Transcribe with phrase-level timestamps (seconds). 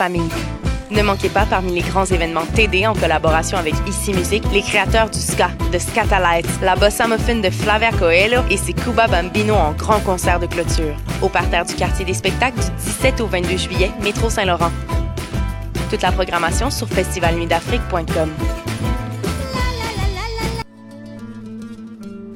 [0.00, 0.30] famille.
[0.92, 5.10] Ne manquez pas parmi les grands événements TD en collaboration avec Ici Musique, les créateurs
[5.10, 9.72] du ska, de Scatalites, la bossa muffin de Flavia Coelho et ses Cuba Bambino en
[9.72, 10.94] grand concert de clôture.
[11.20, 14.70] Au parterre du quartier des spectacles du 17 au 22 juillet, métro Saint-Laurent.
[15.90, 18.30] Toute la programmation sur festivalnuitdafrique.com.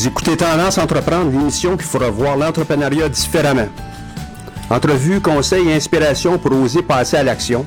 [0.00, 3.68] Vous écoutez Tendance Entreprendre, l'émission qui fera voir l'entrepreneuriat différemment.
[4.70, 7.66] Entrevues, conseils et inspirations pour oser passer à l'action.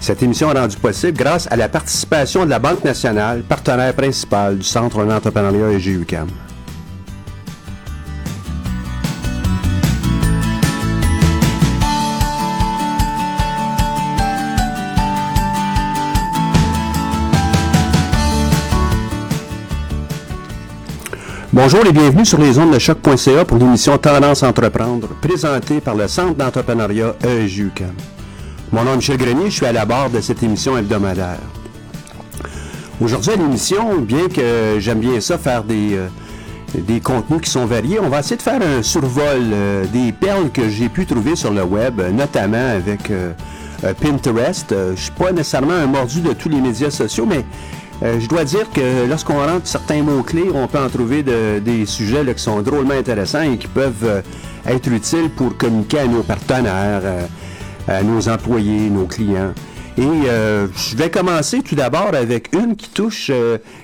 [0.00, 4.58] Cette émission est rendue possible grâce à la participation de la Banque nationale, partenaire principal
[4.58, 6.26] du Centre d'entrepreneuriat EGUCAM.
[21.56, 26.06] Bonjour et bienvenue sur les ondes de choc.ca pour l'émission Tendance Entreprendre, présentée par le
[26.06, 27.94] Centre d'entrepreneuriat EJUCAM.
[28.72, 31.38] Mon nom est Michel Grenier, je suis à la barre de cette émission hebdomadaire.
[33.00, 36.08] Aujourd'hui à l'émission, bien que j'aime bien ça, faire des, euh,
[36.74, 40.50] des contenus qui sont variés, on va essayer de faire un survol euh, des perles
[40.50, 43.32] que j'ai pu trouver sur le web, notamment avec euh,
[43.98, 44.74] Pinterest.
[44.94, 47.46] Je suis pas nécessairement un mordu de tous les médias sociaux, mais
[48.02, 51.86] euh, je dois dire que lorsqu'on rentre certains mots-clés, on peut en trouver de- des
[51.86, 54.20] sujets qui sont drôlement intéressants et qui peuvent euh,
[54.66, 57.26] être utiles pour communiquer à nos partenaires, euh,
[57.88, 59.52] à nos employés, nos clients.
[59.98, 63.30] Et je vais commencer tout d'abord avec une qui touche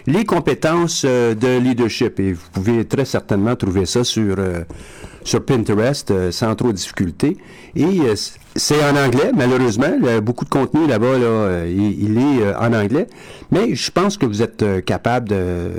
[0.06, 2.20] les compétences de leadership.
[2.20, 4.36] Et vous pouvez très certainement trouver ça sur,
[5.24, 7.36] sur Pinterest euh, sans trop de difficulté.
[7.74, 8.14] Et euh,
[8.54, 9.98] c'est en anglais, malheureusement.
[10.22, 13.06] Beaucoup de contenu là-bas, là, euh, il, est en anglais.
[13.50, 15.30] Mais je pense que vous êtes capable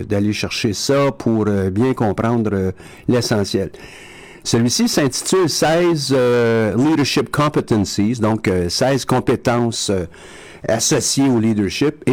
[0.07, 2.73] d'aller chercher ça pour bien comprendre
[3.07, 3.69] l'essentiel.
[4.43, 9.89] Celui-ci s'intitule 16 euh, Leadership Competencies, donc euh, 16 compétences
[10.67, 12.03] associées au leadership.
[12.07, 12.11] Et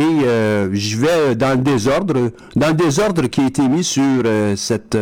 [0.73, 4.23] je vais dans le désordre, dans le désordre qui a été mis sur
[4.57, 4.97] cette,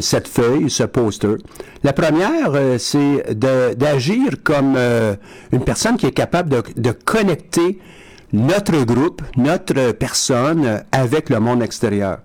[0.00, 1.36] cette feuille, ce poster.
[1.82, 5.14] La première, euh, c'est d'agir comme euh,
[5.52, 7.78] une personne qui est capable de, de connecter
[8.32, 12.18] notre groupe, notre personne euh, avec le monde extérieur.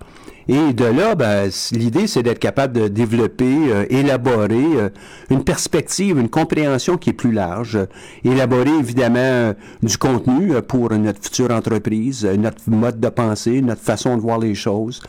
[0.47, 4.89] Et de là, ben, l'idée, c'est d'être capable de développer, euh, élaborer euh,
[5.29, 7.77] une perspective, une compréhension qui est plus large,
[8.23, 9.53] élaborer évidemment euh,
[9.83, 14.21] du contenu euh, pour notre future entreprise, euh, notre mode de pensée, notre façon de
[14.21, 15.01] voir les choses.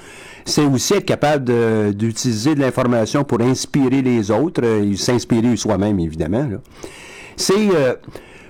[0.44, 6.48] C'est aussi être capable d'utiliser de, l'information pour inspirer les autres et s'inspirer soi-même, évidemment.
[7.36, 7.68] C'est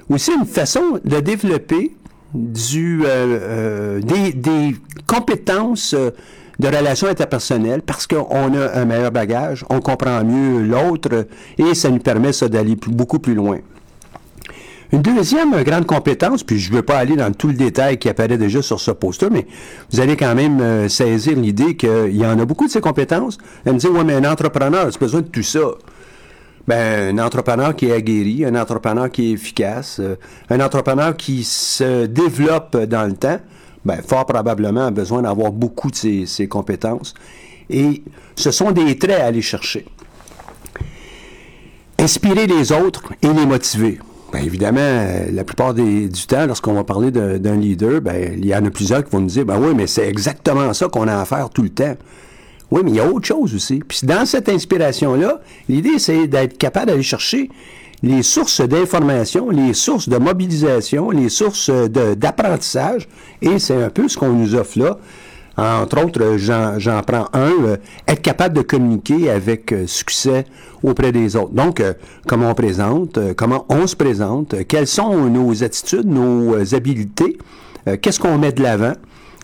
[0.09, 1.95] aussi une façon de développer
[2.33, 4.75] du, des, des
[5.07, 5.95] compétences
[6.59, 11.27] de relations interpersonnelles parce qu'on a un meilleur bagage, on comprend mieux l'autre
[11.59, 13.59] et ça nous permet ça d'aller beaucoup plus loin.
[14.93, 18.11] Une deuxième grande compétence, puis je ne veux pas aller dans tout le détail qui
[18.11, 19.47] apparaît déjà sur ce poster, mais
[19.91, 23.39] vous allez quand même euh, saisir l'idée qu'il y en a beaucoup de ces compétences.
[23.65, 25.61] Elle me dit, ouais, mais un entrepreneur, c'est besoin de tout ça.
[26.69, 30.17] Ben, un entrepreneur qui est aguerri, un entrepreneur qui est efficace, euh,
[30.51, 33.41] un entrepreneur qui se développe dans le temps,
[33.85, 37.15] ben, fort probablement a besoin d'avoir beaucoup de ces compétences.
[37.71, 38.03] Et
[38.37, 39.87] ce sont des traits à aller chercher.
[41.99, 43.99] Inspirer les autres et les motiver.
[44.33, 48.47] Bien évidemment, euh, la plupart des- du temps, lorsqu'on va parler d'un leader, ben, il
[48.47, 51.07] y en a plusieurs qui vont nous dire, ben oui, mais c'est exactement ça qu'on
[51.07, 51.95] a à faire tout le temps.
[52.71, 53.81] Oui, mais il y a autre chose aussi.
[53.87, 57.51] Puis dans cette inspiration-là, l'idée, c'est d'être capable d'aller chercher
[58.03, 63.09] les sources d'information, les sources de mobilisation, les sources de- d'apprentissage,
[63.41, 64.99] et c'est un peu ce qu'on nous offre là.
[65.57, 67.77] Entre autres, euh, j'en prends un, euh,
[68.09, 70.47] être capable de communiquer avec euh, succès
[70.83, 71.53] auprès des autres.
[71.53, 71.93] Donc, euh,
[72.27, 76.65] comment on présente, euh, comment on se présente, euh, quelles sont nos attitudes, nos euh,
[76.75, 77.37] habiletés,
[77.87, 78.95] euh, qu'est-ce qu'on met de l'avant,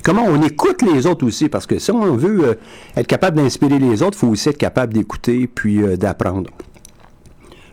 [0.02, 2.55] comment on écoute les autres aussi, parce que si on veut euh,
[2.96, 6.49] être capable d'inspirer les autres, il faut aussi être capable d'écouter puis euh, d'apprendre.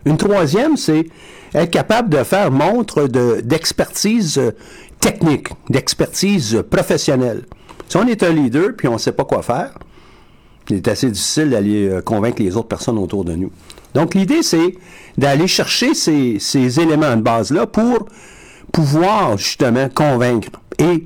[0.05, 1.05] Une troisième, c'est
[1.53, 3.07] être capable de faire montre
[3.41, 4.39] d'expertise
[4.99, 7.45] technique, d'expertise professionnelle.
[7.87, 9.77] Si on est un leader puis on ne sait pas quoi faire,
[10.69, 13.51] il est assez difficile d'aller euh, convaincre les autres personnes autour de nous.
[13.93, 14.75] Donc l'idée, c'est
[15.17, 18.07] d'aller chercher ces, éléments de base-là pour
[18.71, 20.49] pouvoir justement convaincre
[20.79, 21.03] et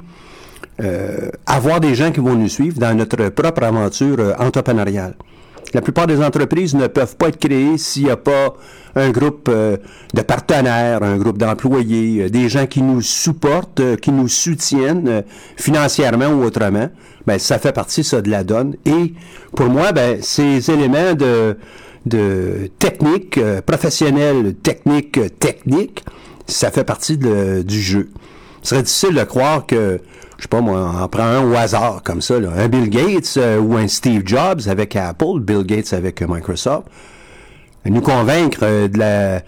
[0.81, 5.16] euh, avoir des gens qui vont nous suivre dans notre propre aventure euh, entrepreneuriale.
[5.74, 8.56] La plupart des entreprises ne peuvent pas être créées s'il n'y a pas
[8.95, 9.77] un groupe euh,
[10.13, 15.24] de partenaires, un groupe d'employés, euh, des gens qui nous supportent, euh, qui nous soutiennent
[15.57, 16.89] financièrement ou autrement.
[17.27, 18.75] Ben, ça fait partie ça de la donne.
[18.86, 19.13] Et
[19.56, 21.57] pour moi, ben, ces éléments de,
[22.06, 26.04] de technique professionnelle, technique, technique,
[26.48, 28.10] ça fait partie du jeu.
[28.63, 30.00] Ce serait difficile de croire que
[30.40, 32.50] je sais pas moi, on prend un au hasard comme ça, là.
[32.56, 36.88] un Bill Gates euh, ou un Steve Jobs avec Apple, Bill Gates avec Microsoft,
[37.86, 39.42] nous convaincre euh, de la,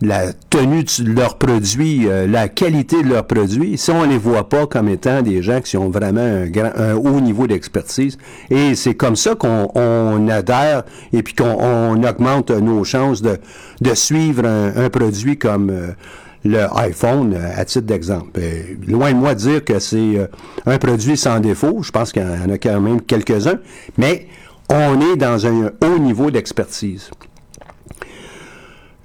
[0.00, 4.48] la tenue de leurs produits, euh, la qualité de leurs produits, si on les voit
[4.48, 8.18] pas comme étant des gens qui ont vraiment un, grand, un haut niveau d'expertise,
[8.50, 10.82] et c'est comme ça qu'on on adhère
[11.12, 13.38] et puis qu'on augmente nos chances de,
[13.80, 15.94] de suivre un, un produit comme
[16.44, 18.38] le iPhone euh, à titre d'exemple.
[18.38, 20.26] Euh, loin de moi de dire que c'est euh,
[20.66, 23.58] un produit sans défaut, je pense qu'il y en a quand même quelques-uns,
[23.96, 24.28] mais
[24.68, 27.10] on est dans un haut niveau d'expertise.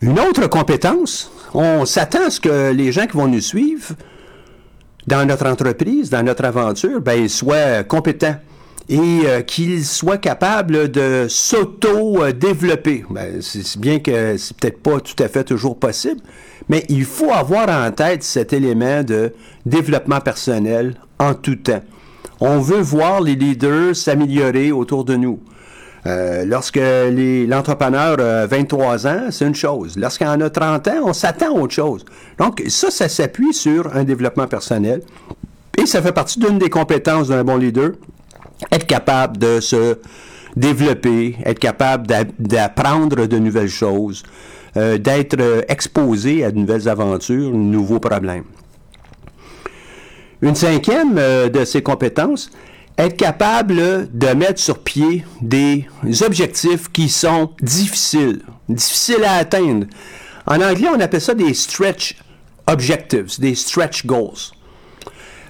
[0.02, 3.94] Une autre compétence, on s'attend à ce que les gens qui vont nous suivre
[5.08, 8.36] dans notre entreprise, dans notre aventure, ben, soient compétents
[8.88, 13.06] et qu'ils soient capables de s'auto-développer.
[13.10, 16.22] Ben, c'est bien que c'est peut-être pas tout à fait toujours possible,
[16.70, 19.34] mais il faut avoir en tête cet élément de
[19.66, 21.82] développement personnel en tout temps.
[22.40, 25.40] On veut voir les leaders s'améliorer autour de nous.
[26.06, 29.98] Euh, lorsque l'entrepreneur a 23 ans, c'est une chose.
[29.98, 32.06] Lorsqu'il en a 30 ans, on s'attend à autre chose.
[32.38, 35.02] Donc, ça, ça s'appuie sur un développement personnel.
[35.78, 37.92] Et ça fait partie d'une des compétences d'un bon leader.
[38.72, 39.98] Être capable de se
[40.56, 42.08] développer, être capable
[42.40, 44.24] d'apprendre de nouvelles choses,
[44.78, 48.44] euh, d'être euh, exposé à de nouvelles aventures, de nouveaux problèmes.
[50.42, 52.50] Une cinquième euh, de ces compétences,
[52.98, 55.86] être capable de mettre sur pied des
[56.24, 59.88] objectifs qui sont difficiles, difficiles à atteindre.
[60.46, 62.16] En anglais, on appelle ça des stretch
[62.68, 64.52] objectives, des stretch goals.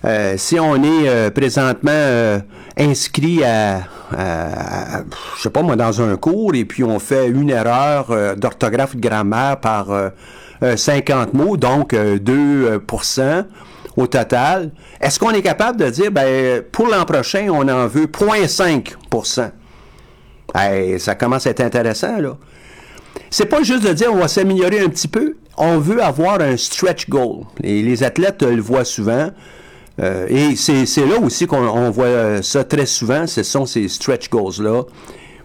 [0.06, 2.40] Euh, si on est euh, présentement euh,
[2.78, 3.82] inscrit à,
[5.38, 9.02] je sais pas moi, dans un cours et puis on fait une erreur d'orthographe de
[9.02, 9.88] grammaire par
[10.62, 13.46] 50 mots, donc 2%
[13.98, 18.06] au total, est-ce qu'on est capable de dire, ben, pour l'an prochain, on en veut
[18.06, 19.52] 0,5%
[20.98, 22.38] Ça commence à être intéressant, là.
[23.30, 26.58] C'est pas juste de dire on va s'améliorer un petit peu, on veut avoir un
[26.58, 27.44] stretch goal.
[27.64, 29.30] Et les athlètes le voient souvent.
[30.00, 34.30] Euh, et c'est là aussi qu'on voit euh, ça très souvent, ce sont ces stretch
[34.30, 34.84] goals-là.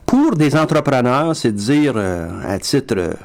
[0.06, 3.17] Pour des entrepreneurs, c'est de dire, euh, à titre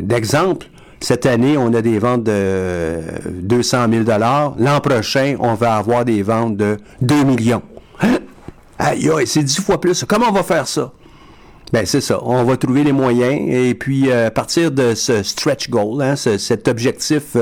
[0.00, 0.66] d'exemple,
[1.00, 3.00] cette année, on a des ventes de
[3.30, 4.04] 200 000
[4.58, 7.62] L'an prochain, on va avoir des ventes de 2 millions.
[8.78, 10.04] Aïe, aïe, c'est dix fois plus.
[10.04, 10.92] Comment on va faire ça?
[11.72, 12.18] Ben, c'est ça.
[12.24, 16.66] On va trouver les moyens et puis à partir de ce stretch goal, hein, cet
[16.66, 17.36] objectif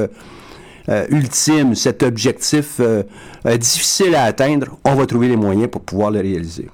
[0.89, 3.05] euh, ultime, cet objectif euh,
[3.47, 6.69] euh, difficile à atteindre, on va trouver les moyens pour pouvoir le réaliser.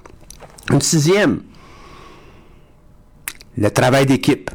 [0.71, 1.41] Une sixième,
[3.55, 4.49] le travail d'équipe.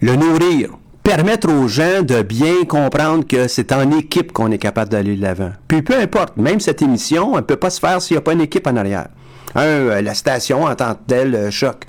[0.00, 0.70] Le nourrir.
[1.02, 5.22] Permettre aux gens de bien comprendre que c'est en équipe qu'on est capable d'aller de
[5.22, 5.52] l'avant.
[5.66, 8.22] Puis peu importe, même cette émission, elle ne peut pas se faire s'il n'y a
[8.22, 9.08] pas une équipe en arrière.
[9.54, 11.86] La station en tant que telle, choc.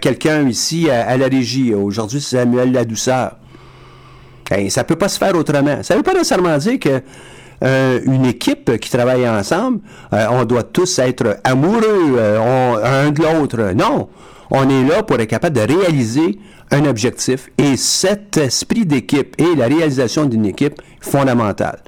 [0.00, 3.36] Quelqu'un ici à, à, la régie, aujourd'hui Samuel Ladouceur.
[4.68, 5.82] Ça ça peut pas se faire autrement.
[5.82, 7.00] Ça veut pas nécessairement dire que
[7.62, 9.80] euh, une équipe qui travaille ensemble,
[10.12, 13.72] euh, on doit tous être amoureux euh, un de l'autre.
[13.74, 14.08] Non,
[14.50, 16.38] on est là pour être capable de réaliser
[16.70, 21.78] un objectif et cet esprit d'équipe et la réalisation d'une équipe fondamentale.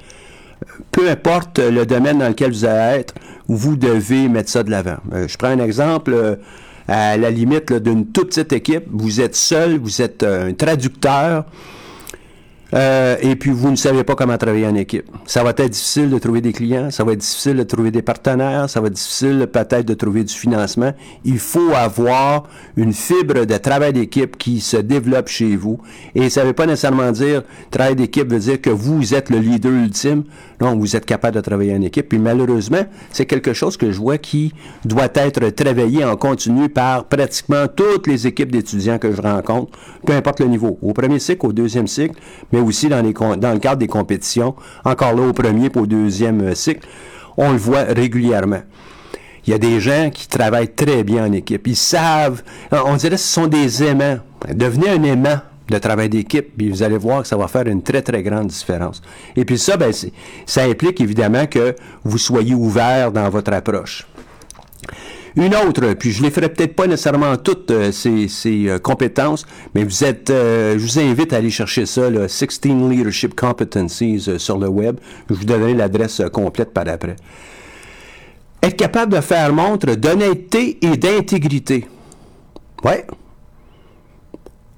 [0.91, 3.13] Peu importe le domaine dans lequel vous allez être,
[3.47, 4.97] vous devez mettre ça de l'avant.
[5.13, 6.39] je prends un exemple
[6.87, 8.85] à la limite d'une toute petite équipe.
[8.91, 11.45] Vous êtes seul, vous êtes un traducteur,
[12.73, 15.05] euh, et puis vous ne savez pas comment travailler en équipe.
[15.25, 18.01] Ça va être difficile de trouver des clients, ça va être difficile de trouver des
[18.01, 20.93] partenaires, ça va être difficile peut-être de trouver du financement.
[21.23, 22.43] Il faut avoir
[22.75, 25.79] une fibre de travail d'équipe qui se développe chez vous.
[26.15, 29.37] Et ça ne veut pas nécessairement dire travail d'équipe veut dire que vous êtes le
[29.37, 30.23] leader ultime.
[30.59, 32.09] Non, vous êtes capable de travailler en équipe.
[32.09, 34.53] Puis malheureusement, c'est quelque chose que je vois qui
[34.85, 40.13] doit être travaillé en continu par pratiquement toutes les équipes d'étudiants que je rencontre, peu
[40.13, 42.15] importe le niveau, au premier cycle, au deuxième cycle,
[42.61, 46.87] aussi dans, le cadre des compétitions, encore là au premier et au deuxième euh, cycle,
[47.37, 48.61] on le voit régulièrement.
[49.45, 51.67] Il y a des gens qui travaillent très bien en équipe.
[51.67, 54.17] Ils savent, on dirait que ce sont des aimants.
[54.53, 57.81] Devenez un aimant de travail d'équipe, puis vous allez voir que ça va faire une
[57.81, 59.01] très, très grande différence.
[59.35, 59.93] Et puis ça, ben,
[60.45, 64.05] ça implique évidemment que vous soyez ouvert dans votre approche.
[65.37, 68.27] Une autre, puis je ne les ferai peut-être pas nécessairement toutes euh, ces,
[68.67, 72.61] euh, compétences, mais vous êtes, euh, je vous invite à aller chercher ça, le 16
[72.63, 74.97] Leadership Competencies sur le web.
[75.29, 77.17] Je vous donnerai l'adresse complète par après.
[78.63, 81.87] Être capable de faire montre d'honnêteté et d'intégrité.
[82.83, 83.05] Ouais.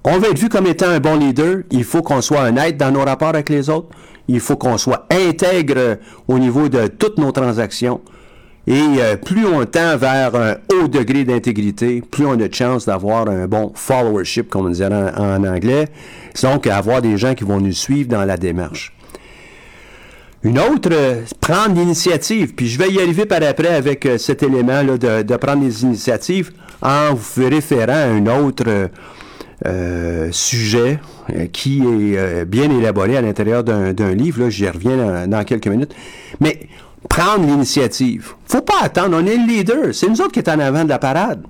[0.03, 1.59] On veut être vu comme étant un bon leader.
[1.71, 3.87] Il faut qu'on soit honnête dans nos rapports avec les autres.
[4.27, 8.01] Il faut qu'on soit intègre au niveau de toutes nos transactions.
[8.69, 12.85] Et euh, plus on tend vers un haut degré d'intégrité, plus on a de chance
[12.85, 15.87] d'avoir un bon followership, comme on dirait en, anglais.
[16.43, 18.93] Donc, avoir des gens qui vont nous suivre dans la démarche.
[20.43, 22.53] Une autre, euh, prendre l'initiative.
[22.53, 25.81] Puis je vais y arriver par après avec euh, cet élément là, de, prendre des
[25.81, 28.89] initiatives en vous référant à un autre
[30.31, 30.99] sujet
[31.51, 34.47] qui est bien élaboré à l'intérieur d'un livre.
[34.47, 35.93] J'y reviens dans, dans, quelques minutes.
[36.39, 36.61] Mais
[37.07, 38.33] prendre l'initiative.
[38.45, 39.17] faut pas attendre.
[39.21, 39.93] On est le leader.
[39.93, 41.43] C'est nous autres qui est en avant de la parade.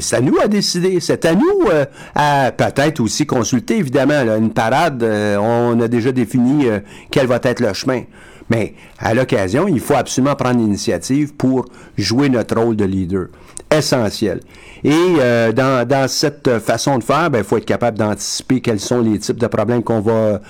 [0.00, 0.98] c'est à nous à décider.
[1.00, 4.20] C'est à nous euh, à peut-être aussi consulter, évidemment.
[4.36, 8.02] une parade, euh, on a déjà défini euh, quel va être le chemin.
[8.50, 11.66] Mais à l'occasion, il faut absolument prendre l'initiative pour
[11.98, 13.26] jouer notre rôle de leader.
[13.70, 14.40] Essentiel.
[14.82, 15.16] Et
[15.54, 19.18] dans, dans, cette façon de faire, ben, il faut être capable d'anticiper quels sont les
[19.18, 20.40] types de problèmes qu'on va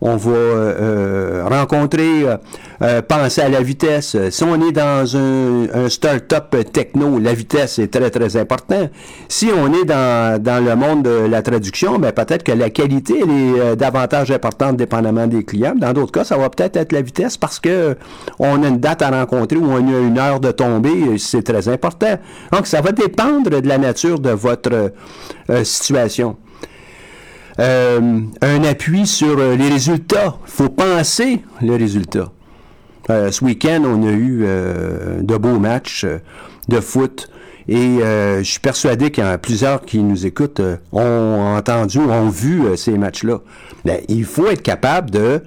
[0.00, 2.26] on va euh, euh, rencontrer,
[2.82, 4.16] euh, penser à la vitesse.
[4.30, 8.88] Si on est dans un, un start-up techno, la vitesse est très, très important.
[9.28, 13.20] Si on est dans, dans le monde de la traduction, ben peut-être que la qualité
[13.20, 15.74] est davantage importante dépendamment des clients.
[15.76, 17.96] Dans d'autres cas, ça va peut-être être la vitesse parce que
[18.38, 21.68] on a une date à rencontrer ou on a une heure de tomber, c'est très
[21.68, 22.18] important.
[22.52, 24.92] Donc, ça va dépendre de la nature de votre
[25.64, 26.36] situation.
[27.58, 30.36] Euh, un appui sur euh, les résultats.
[30.46, 32.30] Il faut penser les résultats.
[33.08, 34.46] Euh, ce week-end, on a eu
[35.22, 36.04] de beaux matchs
[36.68, 37.28] de foot.
[37.68, 40.60] Et je suis persuadé qu'il y en a plusieurs qui nous écoutent
[40.92, 43.40] ont entendu, ont vu ces matchs-là.
[43.84, 45.42] Ben, il faut être capable de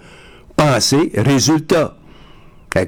[0.57, 1.95] penser résultats.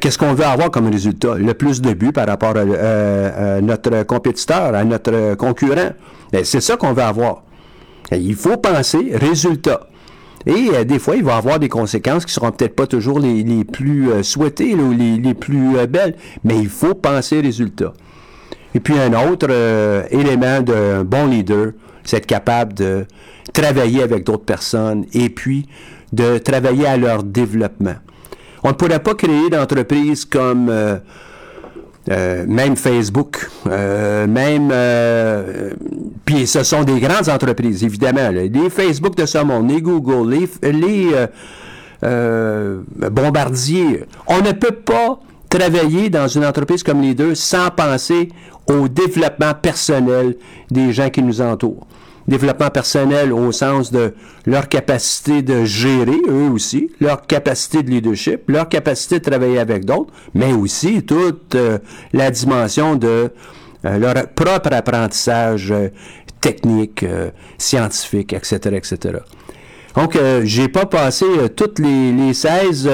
[0.02, 1.36] Qu'est-ce qu'on veut avoir comme résultat?
[1.36, 5.92] Le plus de buts par rapport à, notre compétiteur, à notre concurrent.
[6.34, 7.44] Ben, c'est ça qu'on veut avoir.
[8.12, 9.88] Il faut penser résultat.
[10.46, 13.64] Et euh, des fois, il va avoir des conséquences qui seront peut-être pas toujours les,
[13.64, 17.94] plus euh, souhaitées ou les, plus euh, belles, mais il faut penser résultat.
[18.74, 19.50] Et puis un autre
[20.12, 21.74] élément d'un bon leader,
[22.06, 23.06] c'est être capable de
[23.52, 25.68] travailler avec d'autres personnes et puis
[26.14, 27.96] de travailler à leur développement.
[28.64, 30.72] On ne pourrait pas créer d'entreprise comme
[32.10, 34.70] euh, même Facebook, euh, même...
[34.72, 35.72] Euh,
[36.26, 38.30] puis ce sont des grandes entreprises, évidemment.
[38.30, 41.12] Les Facebook de ce monde, les Google, les, les
[43.10, 44.06] Bombardier.
[44.28, 48.30] On ne peut pas travailler dans une entreprise comme les deux sans penser
[48.68, 50.38] au développement personnel
[50.72, 51.86] des gens qui nous entourent
[52.28, 54.14] développement personnel au sens de
[54.46, 59.86] leur capacité de gérer, eux aussi, leur capacité de leadership, leur capacité de travailler avec
[59.86, 61.80] d'autres, mais aussi toute euh,
[62.14, 63.32] la dimension de
[63.86, 65.90] euh, leur propre apprentissage euh,
[66.40, 67.06] technique,
[67.60, 69.20] scientifique, etc., etc.
[69.96, 71.26] Donc, j'ai pas passé
[71.56, 72.90] toutes les, les 16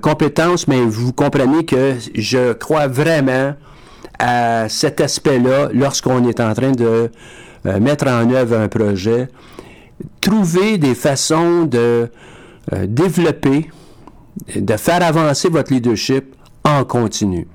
[0.00, 3.52] compétences, mais vous comprenez que je crois vraiment
[4.18, 7.10] à cet aspect-là lorsqu'on est en train de
[7.68, 9.28] euh, mettre en œuvre un projet,
[10.20, 12.08] trouver des façons de
[12.72, 13.70] euh, développer,
[14.56, 16.34] de faire avancer votre leadership
[16.64, 17.46] en continu.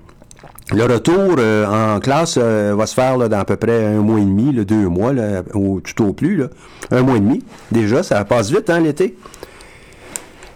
[0.71, 4.25] Le retour euh, en classe va se faire dans à peu près un mois et
[4.25, 5.11] demi, deux mois,
[5.53, 6.43] ou tout au plus.
[6.91, 7.43] un mois et demi.
[7.71, 9.15] Déjà, ça passe vite, hein, l'été.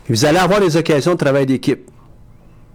[0.10, 1.90] Vous allez avoir des occasions de travail d'équipe.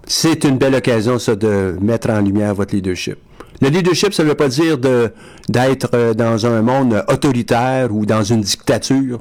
[0.06, 3.18] C'est une belle occasion, ça, de mettre en lumière votre leadership.
[3.62, 8.24] Le leadership, ça ne veut pas dire d'être euh, dans un monde autoritaire ou dans
[8.24, 9.20] une dictature.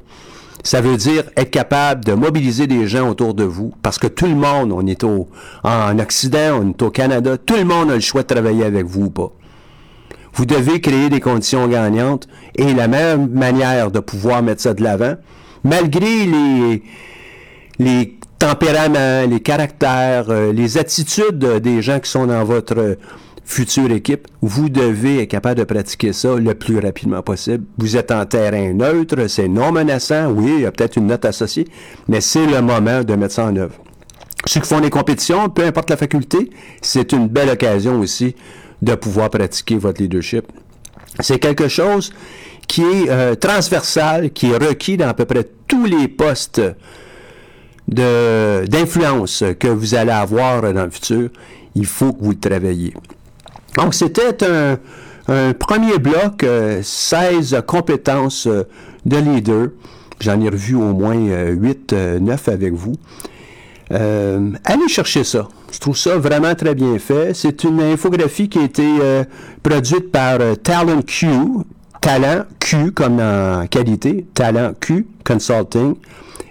[0.63, 4.25] Ça veut dire être capable de mobiliser des gens autour de vous, parce que tout
[4.25, 5.29] le monde, on est au,
[5.63, 8.88] en Occident, on est au Canada, tout le monde a le choix de travailler avec
[8.88, 9.31] vous ou pas.
[10.33, 14.81] Vous devez créer des conditions gagnantes et la même manière de pouvoir mettre ça de
[14.81, 15.17] l'avant,
[15.63, 16.83] malgré les,
[17.77, 22.98] les tempéraments, les caractères, euh, les attitudes des gens qui sont dans votre
[23.51, 27.65] future équipe, vous devez être capable de pratiquer ça le plus rapidement possible.
[27.77, 31.25] Vous êtes en terrain neutre, c'est non menaçant, oui, il y a peut-être une note
[31.25, 31.67] associée,
[32.08, 33.75] mais c'est le moment de mettre ça en œuvre.
[34.46, 36.50] Ceux qui font des compétitions, peu importe la faculté,
[36.81, 38.36] c'est une belle occasion aussi
[38.81, 40.46] de pouvoir pratiquer votre leadership.
[41.20, 42.13] C'est quelque chose
[42.67, 46.62] qui est euh, transversal, qui est requis dans à peu près tous les postes
[47.88, 51.29] d'influence que vous allez avoir dans le futur.
[51.75, 52.93] Il faut que vous le travailliez.
[53.78, 56.46] Donc, c'était un, premier bloc,
[56.82, 58.63] 16 euh, compétences euh,
[59.06, 59.70] de leader.
[60.20, 62.96] J'en ai revu au moins 8, 9 avec vous.
[63.90, 65.48] allez chercher ça.
[65.72, 67.34] Je trouve ça vraiment très bien fait.
[67.34, 69.24] C'est une infographie qui a été euh,
[69.63, 71.28] produite par euh, Talent Q,
[72.01, 75.96] Talent Q comme en qualité, Talent Q Consulting.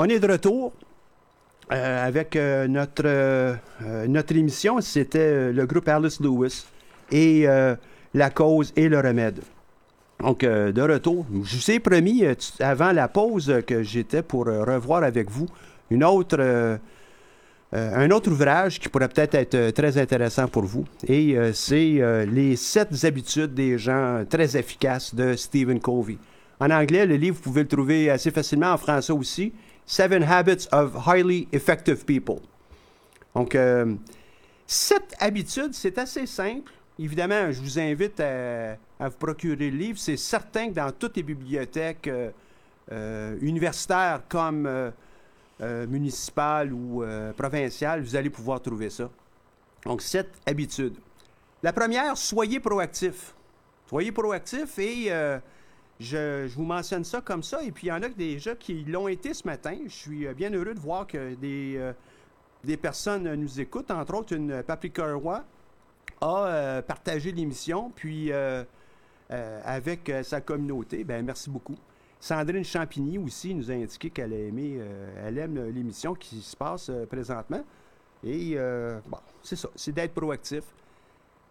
[0.00, 0.72] On est de retour
[1.72, 3.56] euh, avec euh, notre, euh,
[4.06, 4.80] notre émission.
[4.80, 6.66] C'était le groupe Alice Lewis
[7.10, 7.48] et
[8.14, 9.40] la cause et le remède.
[10.20, 12.22] Donc, de retour, je vous ai promis
[12.60, 15.46] avant la pause que j'étais pour revoir avec vous
[15.90, 16.78] une autre,
[17.72, 20.84] un autre ouvrage qui pourrait peut-être être très intéressant pour vous.
[21.08, 26.18] Et c'est Les sept habitudes des gens très efficaces de Stephen Covey.
[26.60, 29.52] En anglais, le livre, vous pouvez le trouver assez facilement, en français aussi.
[29.88, 32.40] Seven Habits of Highly Effective People.
[33.34, 33.94] Donc, euh,
[34.66, 36.70] cette habitude, c'est assez simple.
[36.98, 39.98] Évidemment, je vous invite à, vous procurer le livre.
[39.98, 42.30] C'est certain que dans toutes les bibliothèques euh,
[42.92, 44.92] euh, universitaires comme
[45.58, 47.02] municipales ou
[47.34, 49.08] provinciales, vous allez pouvoir trouver ça.
[49.86, 50.96] Donc, cette habitude.
[51.62, 53.34] La première, soyez proactif.
[53.88, 55.10] Soyez proactif et
[56.00, 57.62] je, vous mentionne ça comme ça.
[57.62, 59.76] Et puis, il y en a déjà qui l'ont été ce matin.
[59.84, 61.92] Je suis euh, bien heureux de voir que des, euh,
[62.64, 63.90] des personnes nous écoutent.
[63.90, 65.44] Entre autres, une Paprika Roy
[66.20, 68.32] a euh, partagé l'émission, puis
[69.30, 71.04] avec sa communauté.
[71.04, 71.76] Ben merci beaucoup.
[72.20, 74.80] Sandrine Champigny aussi nous a indiqué qu'elle aimé,
[75.22, 77.62] elle aime l'émission qui se passe présentement.
[78.24, 78.56] Et
[79.06, 80.64] bon, c'est ça, c'est d'être proactif.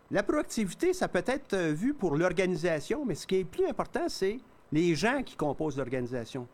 [0.10, 4.08] La proactivité, ça peut être euh, vu pour l'organisation, mais ce qui est plus important,
[4.08, 4.39] c'est
[4.72, 6.48] les gens qui composent l'organisation.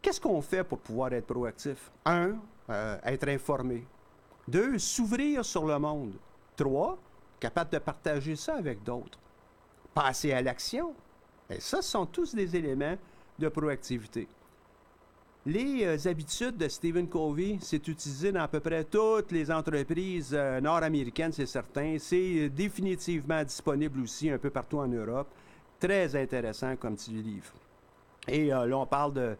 [0.00, 1.90] Qu'est-ce qu'on fait pour pouvoir être proactif?
[2.04, 2.36] Un,
[2.70, 3.84] euh, être informé.
[4.46, 6.12] Deux, s'ouvrir sur le monde.
[6.54, 6.98] Trois,
[7.40, 9.18] capable de partager ça avec d'autres.
[9.92, 10.94] Passer à l'action.
[11.48, 12.96] Et ça, ce sont tous des éléments
[13.38, 14.28] de proactivité.
[15.46, 20.32] Les euh, habitudes de Stephen Covey, c'est utilisé dans à peu près toutes les entreprises
[20.34, 21.96] euh, nord-américaines, c'est certain.
[21.98, 25.28] C'est euh, définitivement disponible aussi un peu partout en Europe.
[25.78, 27.54] Très intéressant comme petit livre.
[28.28, 29.36] Et là, on parle de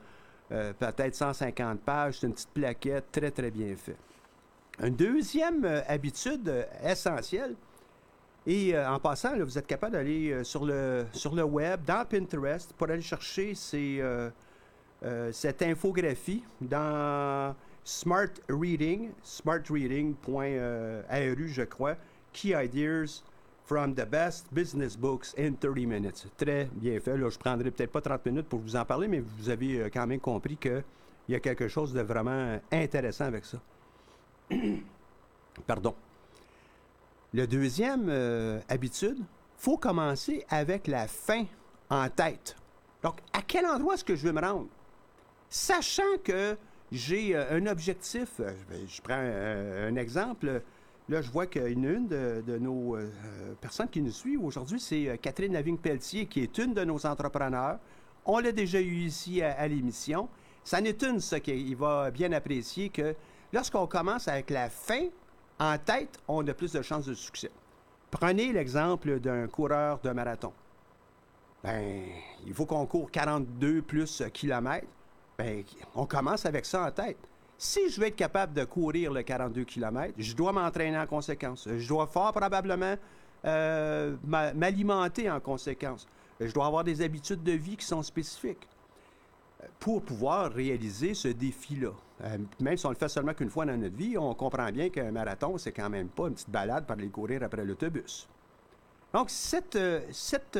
[0.48, 2.18] peut-être 150 pages.
[2.18, 3.96] C'est une petite plaquette très, très bien fait.
[4.82, 6.50] Une deuxième habitude
[6.82, 7.54] essentielle,
[8.46, 12.88] et en passant, vous êtes capable d'aller sur, le, sur le web, dans Pinterest, pour
[12.88, 14.02] aller chercher ces
[15.02, 21.96] euh, cette infographie dans Smart Reading, smartreading.ru, je crois,
[22.32, 23.22] Key Ideas
[23.64, 26.26] from the Best Business Books in 30 Minutes.
[26.36, 27.16] Très bien fait.
[27.16, 29.90] Là, je prendrai peut-être pas 30 minutes pour vous en parler, mais vous avez euh,
[29.92, 30.84] quand même compris qu'il
[31.28, 33.58] y a quelque chose de vraiment intéressant avec ça.
[35.66, 35.94] Pardon.
[37.32, 39.18] Le deuxième euh, habitude,
[39.56, 41.44] faut commencer avec la fin
[41.88, 42.56] en tête.
[43.02, 44.68] Donc, à quel endroit est-ce que je veux me rendre?
[45.52, 46.56] Sachant que
[46.92, 48.52] j'ai euh, un objectif, euh,
[48.86, 50.62] je prends un, exemple.
[51.08, 53.10] Là, je vois qu'une une de, nos euh,
[53.60, 57.80] personnes qui nous suit aujourd'hui, c'est Catherine Lavigne-Pelletier, qui est une de nos entrepreneurs.
[58.24, 60.28] On l'a déjà eu ici à, l'émission.
[60.62, 63.16] Ça n'est une, ça, qu'il va bien apprécier, que
[63.52, 65.08] lorsqu'on commence avec la fin
[65.58, 67.50] en tête, on a plus de chances de succès.
[68.12, 70.52] Prenez l'exemple d'un coureur de marathon.
[71.64, 72.04] Ben,
[72.46, 74.86] il faut qu'on court 42 plus kilomètres.
[75.40, 75.62] Bien,
[75.94, 77.16] on commence avec ça en tête.
[77.56, 81.68] Si je veux être capable de courir le 42 km, je dois m'entraîner en conséquence.
[81.68, 82.94] Je dois fort probablement
[83.44, 86.06] euh, m'alimenter en conséquence.
[86.40, 88.66] Je dois avoir des habitudes de vie qui sont spécifiques
[89.62, 91.92] euh, pour pouvoir réaliser ce défi-là.
[92.24, 94.88] Euh, même si on le fait seulement qu'une fois dans notre vie, on comprend bien
[94.88, 98.26] qu'un marathon, c'est quand même pas une petite balade pour aller courir après l'autobus.
[99.12, 99.78] Donc, cette,
[100.12, 100.58] cette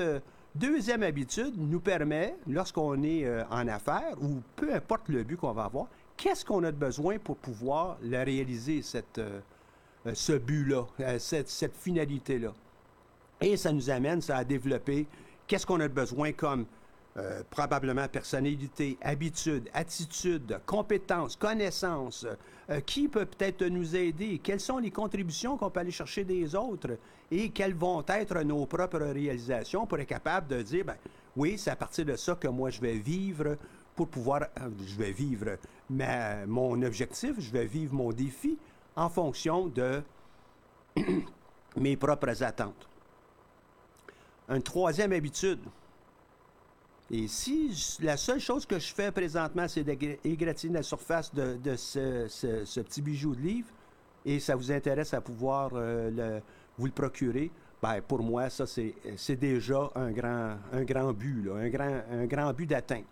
[0.55, 5.53] Deuxième habitude nous permet, lorsqu'on est euh, en affaires, ou peu importe le but qu'on
[5.53, 5.87] va avoir,
[6.17, 9.41] qu'est-ce qu'on a de besoin pour pouvoir la réaliser, cette, euh,
[10.07, 10.87] euh, ce but-là,
[11.19, 12.53] cette, cette finalité-là?
[13.41, 15.07] Et ça nous amène ça, à développer
[15.47, 16.67] qu'est-ce qu'on a de besoin comme
[17.21, 22.27] euh, probablement personnalité, habitude, attitude, compétences, connaissances,
[22.71, 26.55] euh, qui peut peut-être nous aider, quelles sont les contributions qu'on peut aller chercher des
[26.55, 26.97] autres?
[27.31, 30.97] Et quelles vont être nos propres réalisations pour être capable de dire, ben,
[31.37, 33.59] oui, c'est à partir de ça que moi je vais vivre
[33.95, 35.59] pour pouvoir, euh, je vais vivre
[36.47, 38.57] mon objectif, je vais vivre mon défi
[38.97, 40.03] en fonction de
[41.77, 42.89] mes propres attentes.
[44.49, 45.61] Une troisième habitude,
[47.11, 52.81] et si la seule chose que je fais présentement, c'est d'égratigner la surface de, ce,
[52.81, 53.69] petit bijou de livre,
[54.25, 56.41] et ça vous intéresse à pouvoir euh,
[56.79, 57.51] vous le procurer,
[57.83, 62.53] ben, pour moi, ça, c'est déjà un grand, un grand but, un, grand, un grand
[62.53, 63.07] but d'atteindre.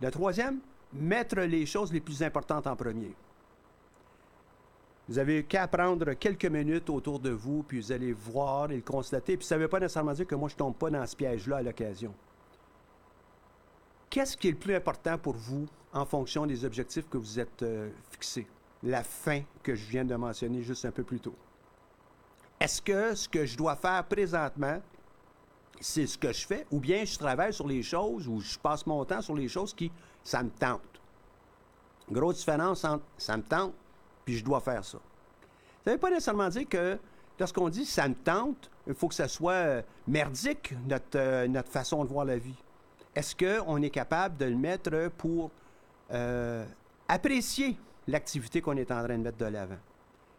[0.00, 0.60] Le troisième,
[0.92, 3.14] mettre les choses les plus importantes en premier.
[5.12, 8.80] Vous avez qu'à prendre quelques minutes autour de vous, puis vous allez voir et le
[8.80, 9.36] constater.
[9.36, 11.14] Puis ça ne veut pas nécessairement dire que moi, je ne tombe pas dans ce
[11.14, 12.14] piège-là à l'occasion.
[14.08, 17.62] Qu'est-ce qui est le plus important pour vous en fonction des objectifs que vous êtes
[17.62, 18.46] euh, fixés?
[18.82, 21.36] La fin que je viens de mentionner juste un peu plus tôt.
[22.58, 24.80] Est-ce que ce que je dois faire présentement,
[25.78, 28.86] c'est ce que je fais, ou bien je travaille sur les choses, ou je passe
[28.86, 29.92] mon temps sur les choses qui,
[30.24, 31.02] ça me tente.
[32.10, 33.74] Grosse différence entre ça me tente,
[34.24, 34.98] puis je dois faire ça.
[35.84, 36.98] Ça ne veut pas nécessairement dire que
[37.38, 41.70] lorsqu'on dit ça me tente, il faut que ça soit euh, merdique, notre, euh, notre
[41.70, 42.54] façon de voir la vie.
[43.14, 45.50] Est-ce qu'on est capable de le mettre pour
[46.12, 46.64] euh,
[47.08, 49.78] apprécier l'activité qu'on est en train de mettre de l'avant?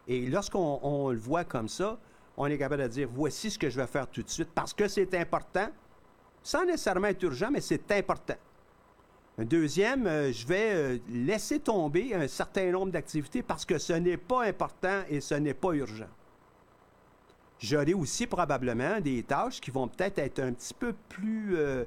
[0.07, 1.97] Et lorsqu'on on le voit comme ça,
[2.35, 4.73] on est capable de dire voici ce que je vais faire tout de suite parce
[4.73, 5.69] que c'est important,
[6.41, 8.35] sans nécessairement être urgent, mais c'est important.
[9.39, 13.93] Un deuxième, euh, je vais euh, laisser tomber un certain nombre d'activités parce que ce
[13.93, 16.09] n'est pas important et ce n'est pas urgent.
[17.57, 21.85] J'aurai aussi probablement des tâches qui vont peut-être être un petit peu plus, euh,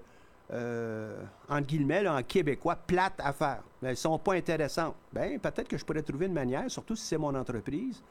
[0.51, 3.63] euh entre guillemets, en québécois, plates à faire.
[3.83, 4.97] Elles ne sont pas intéressantes.
[5.13, 8.03] Bien, peut-être que je pourrais trouver une manière, surtout si c'est mon entreprise,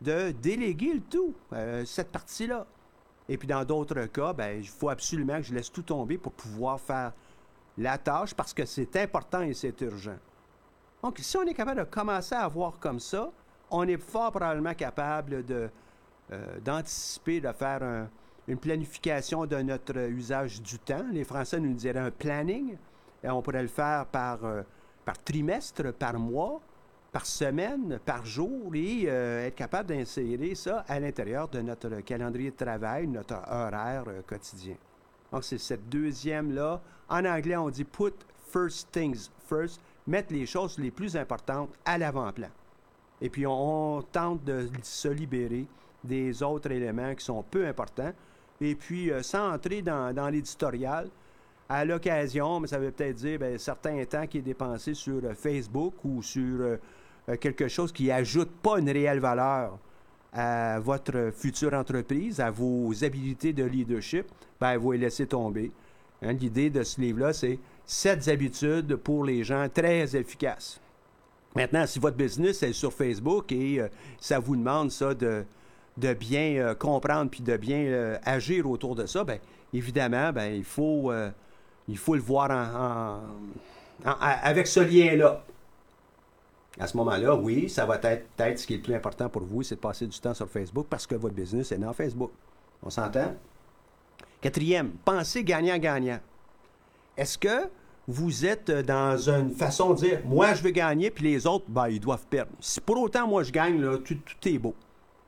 [0.00, 2.66] de déléguer le tout, euh, cette partie-là.
[3.28, 6.32] Et puis dans d'autres cas, ben, il faut absolument que je laisse tout tomber pour
[6.32, 7.12] pouvoir faire
[7.78, 10.16] la tâche parce que c'est important et c'est urgent.
[11.02, 13.30] Donc, si on est capable de commencer à voir comme ça,
[13.70, 15.70] on est fort probablement capable de,
[16.32, 18.08] euh, d'anticiper, de faire un-
[18.48, 21.04] une planification de notre usage du temps.
[21.12, 22.76] Les Français nous diraient un planning.
[23.22, 24.62] Et on pourrait le faire par, euh,
[25.04, 26.60] par trimestre, par mois,
[27.12, 32.50] par semaine, par jour, et euh, être capable d'insérer ça à l'intérieur de notre calendrier
[32.50, 34.76] de travail, notre horaire quotidien.
[35.32, 36.80] Donc, c'est cette deuxième-là.
[37.08, 38.14] En anglais, on dit put
[38.50, 42.48] first things first, mettre les choses les plus importantes à l'avant-plan.
[43.20, 45.66] Et puis, on, tente de se libérer
[46.02, 48.12] des autres éléments qui sont peu importants.
[48.60, 51.08] Et puis, euh, sans entrer dans, l'éditorial,
[51.68, 55.34] à l'occasion, mais ça veut peut-être dire ben, certain temps qui est dépensé sur euh,
[55.34, 56.76] Facebook ou sur euh,
[57.38, 59.78] quelque chose qui ajoute pas une réelle valeur
[60.32, 64.26] à votre future entreprise, à vos habilités de leadership,
[64.60, 65.72] ben, vous les laissez tomber.
[66.22, 70.80] Hein, L'idée de ce livre-là, c'est sept habitudes pour les gens très efficaces.
[71.56, 73.88] Maintenant, si votre business est sur Facebook et euh,
[74.20, 75.44] ça vous demande ça de,
[75.96, 79.38] de bien euh, comprendre puis de bien euh, agir autour de ça, bien,
[79.74, 81.12] évidemment, ben, il, faut,
[81.88, 83.20] il faut le voir en-
[84.42, 85.44] avec ce lien-là.
[86.80, 89.42] À ce moment-là, oui, ça va être peut-être ce qui est le plus important pour
[89.42, 92.30] vous, c'est de passer du temps sur Facebook parce que votre business est dans Facebook.
[92.82, 93.34] On s'entend?
[94.40, 96.20] Quatrième, pensez gagnant-gagnant.
[97.18, 97.68] Est-ce que
[98.08, 101.88] vous êtes dans une façon de dire, moi je veux gagner, puis les autres, ben,
[101.88, 102.52] ils doivent perdre.
[102.60, 104.74] Si pour autant moi je gagne, là, tout est beau.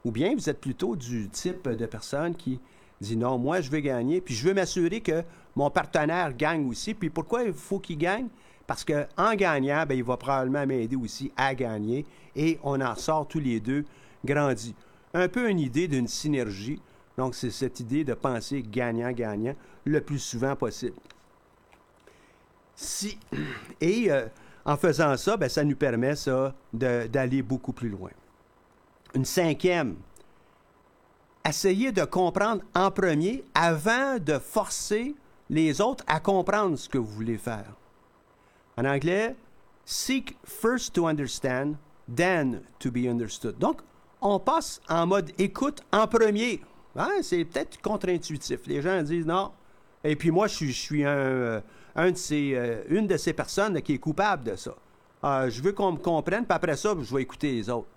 [0.07, 2.59] Ou bien vous êtes plutôt du type de personne qui
[2.99, 5.23] dit non, moi je veux gagner, puis je veux m'assurer que
[5.55, 6.95] mon partenaire gagne aussi.
[6.95, 8.29] Puis pourquoi il faut qu'il gagne?
[8.73, 13.29] Parce qu'en gagnant, ben, il va probablement m'aider aussi à gagner et on en sort
[13.29, 13.85] tous les deux
[14.25, 14.75] grandis.
[15.13, 16.81] Un peu une idée d'une synergie.
[17.19, 19.55] Donc, c'est cette idée de penser gagnant-gagnant
[19.85, 20.97] le plus souvent possible.
[22.75, 23.19] Si,
[23.83, 24.27] et euh,
[24.65, 28.11] en faisant ça, ben, ça nous permet ça, d'aller beaucoup plus loin.
[29.15, 29.97] Une cinquième,
[31.47, 35.15] essayez de comprendre en premier avant de forcer
[35.51, 37.67] les autres à comprendre ce que vous voulez faire.
[38.77, 39.35] En anglais,
[39.85, 41.77] seek first to understand,
[42.09, 43.59] then to be understood.
[43.59, 43.81] Donc,
[44.21, 46.61] on passe en mode écoute en premier.
[46.97, 48.61] Hein, C'est peut-être contre-intuitif.
[48.67, 49.51] Les gens disent non.
[50.05, 51.61] Et puis moi, je suis, euh,
[51.95, 54.75] un de ces, euh, une de ces personnes qui est coupable de ça.
[55.23, 57.89] Ah, je veux qu'on me comprenne, puis après ça, je vais écouter les autres.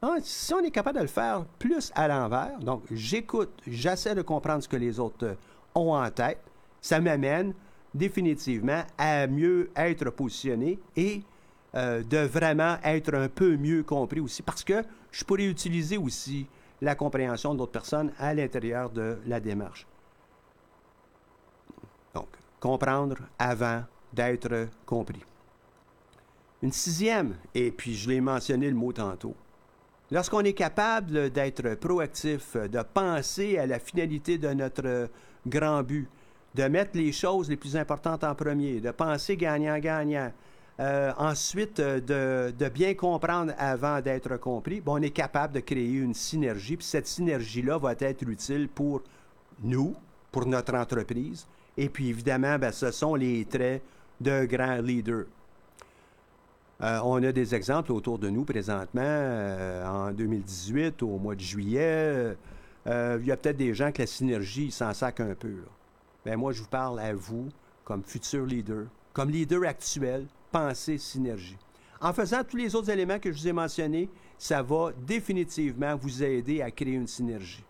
[0.00, 4.22] Ah, si on est capable de le faire plus à l'envers, donc j'écoute, j'essaie de
[4.22, 5.34] comprendre ce que les autres euh,
[5.74, 6.40] ont en tête,
[6.80, 7.52] ça m'amène
[7.94, 11.22] définitivement à mieux être positionné et
[11.74, 16.46] euh, de vraiment être un peu mieux compris aussi, parce que je pourrais utiliser aussi
[16.80, 19.86] la compréhension d'autres personnes à l'intérieur de la démarche.
[22.14, 25.22] Donc, comprendre avant d'être compris.
[26.62, 29.34] Une sixième, et puis je l'ai mentionné le mot tantôt,
[30.10, 35.08] lorsqu'on est capable d'être proactif, de penser à la finalité de notre
[35.46, 36.08] grand but,
[36.54, 40.32] de mettre les choses les plus importantes en premier, de penser gagnant-gagnant,
[40.80, 45.92] euh, ensuite euh, de, bien comprendre avant d'être compris, bon, on est capable de créer
[45.92, 49.02] une synergie, puis cette synergie-là va être utile pour
[49.62, 49.94] nous,
[50.32, 53.82] pour notre entreprise, et puis évidemment, ben, ce sont les traits
[54.20, 55.26] de grands leaders.
[56.82, 59.02] Euh, on a des exemples autour de nous présentement.
[59.84, 62.36] en 2018, au mois de juillet,
[62.86, 65.56] il y a peut-être des gens que la synergie s'en sac un peu.
[66.24, 67.48] Ben, moi, je vous parle à vous
[67.84, 70.26] comme futur leader, comme leader actuel.
[70.52, 71.56] penser synergie.
[72.00, 76.22] En faisant tous les autres éléments que je vous ai mentionnés, ça va définitivement vous
[76.22, 77.64] aider à créer une synergie.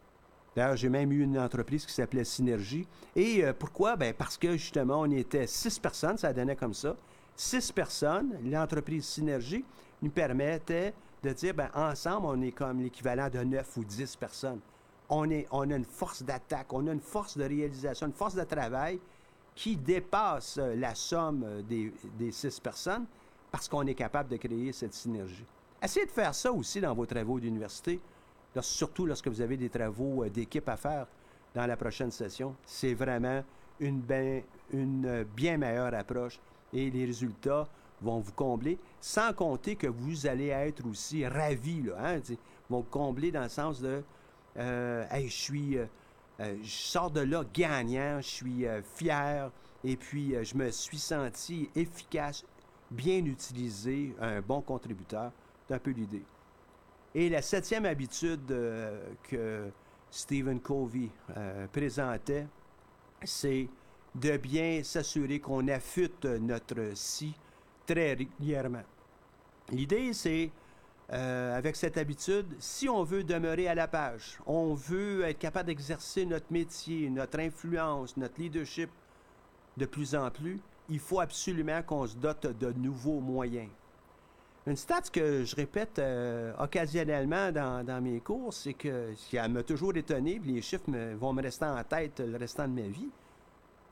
[0.54, 2.86] D'ailleurs, j'ai même eu une entreprise qui s'appelait Synergie.
[3.14, 3.96] Et euh, pourquoi?
[3.96, 6.96] Ben, parce que justement, on était six personnes, ça donnait comme ça.
[7.36, 9.64] Six personnes, l'entreprise Synergie
[10.02, 14.60] nous permettait de dire, ben, ensemble, on est comme l'équivalent de neuf ou dix personnes.
[15.12, 19.01] On, a une force d'attaque, on a une force de réalisation, une force de travail
[19.57, 23.07] qui dépasse euh, la somme euh, des, six personnes
[23.51, 25.44] parce qu'on est capable de créer cette synergie.
[25.83, 28.01] Essayez de faire ça aussi dans vos travaux d'université,
[28.61, 31.07] surtout lorsque vous avez des travaux euh, d'équipe à faire
[31.55, 32.55] dans la prochaine session.
[32.64, 33.42] C'est vraiment
[33.81, 34.44] une, ben,
[35.35, 36.38] bien meilleure approche
[36.73, 37.66] et les résultats
[38.01, 42.20] vont vous combler, sans compter que vous allez être aussi ravi, là, hein,
[42.68, 44.03] vont combler dans le sens de
[44.56, 45.86] hey, je suis euh,
[46.40, 48.64] euh, je sors de là gagnant, je suis
[48.96, 49.50] fier
[49.84, 52.44] et puis je me suis senti efficace,
[52.90, 55.32] bien utilisé, un bon contributeur.
[55.66, 56.22] C'est un peu l'idée.
[57.14, 58.46] Et la septième habitude
[59.24, 59.70] que
[60.10, 61.10] Stephen Covey
[61.72, 62.46] présentait,
[63.22, 63.68] c'est
[64.14, 67.34] de bien s'assurer qu'on affûte notre si
[67.86, 68.82] très régulièrement.
[69.70, 70.50] L'idée, c'est,
[71.12, 75.66] euh, avec cette habitude, si on veut demeurer à la page, on veut être capable
[75.66, 78.90] d'exercer notre métier, notre influence, notre leadership
[79.77, 83.68] de plus en plus, il faut absolument qu'on se dote de nouveaux moyens.
[84.66, 89.96] Une stat que je répète euh, occasionnellement dans, mes cours, c'est que qui m'a toujours
[89.96, 93.09] étonné, puis les chiffres vont me rester en tête le restant de ma vie,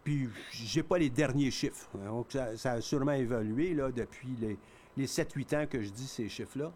[0.05, 1.91] puis, j'ai pas les derniers chiffres.
[2.03, 4.57] Donc, ça, a sûrement évolué là, depuis les,
[4.97, 6.73] les 7-8 ans que je dis ces chiffres-là.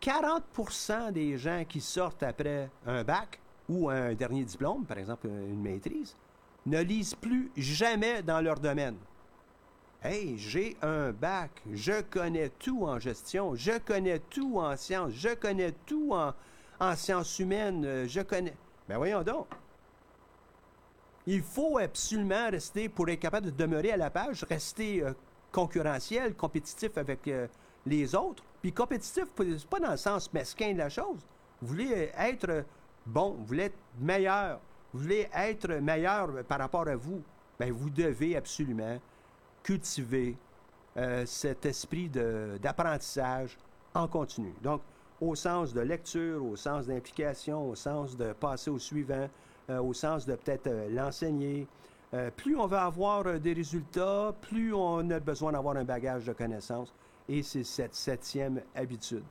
[0.00, 5.60] 40% des gens qui sortent après un bac ou un dernier diplôme, par exemple une
[5.60, 6.16] maîtrise,
[6.66, 8.96] ne lisent plus jamais dans leur domaine.
[10.02, 15.34] Hey, j'ai un bac, je connais tout en gestion, je connais tout en sciences, je
[15.34, 16.32] connais tout en,
[16.80, 18.56] en sciences humaines, je connais.
[18.88, 19.46] Ben voyons donc.
[21.26, 25.12] Il faut absolument rester, pour être capable de demeurer à la page, rester euh,
[25.52, 27.46] concurrentiel, compétitif avec euh,
[27.86, 28.42] les autres.
[28.60, 29.26] Puis compétitif,
[29.68, 31.26] pas dans le sens mesquin de la chose.
[31.62, 32.64] Vous voulez être
[33.06, 34.60] bon, vous voulez être meilleur,
[34.92, 37.22] vous voulez être meilleur par rapport à vous.
[37.58, 38.98] Bien, vous devez absolument
[39.62, 40.36] cultiver
[40.96, 43.56] euh, cet esprit d'apprentissage
[43.94, 44.52] en continu.
[44.62, 44.80] Donc,
[45.20, 49.28] au sens de lecture, au sens d'implication, au sens de passer au suivant,
[49.68, 51.66] euh, au sens de peut-être euh, l'enseigner.
[52.36, 56.92] Plus on va avoir des résultats, plus on a besoin d'avoir un bagage de connaissances.
[57.30, 59.22] Et c'est cette septième habitude.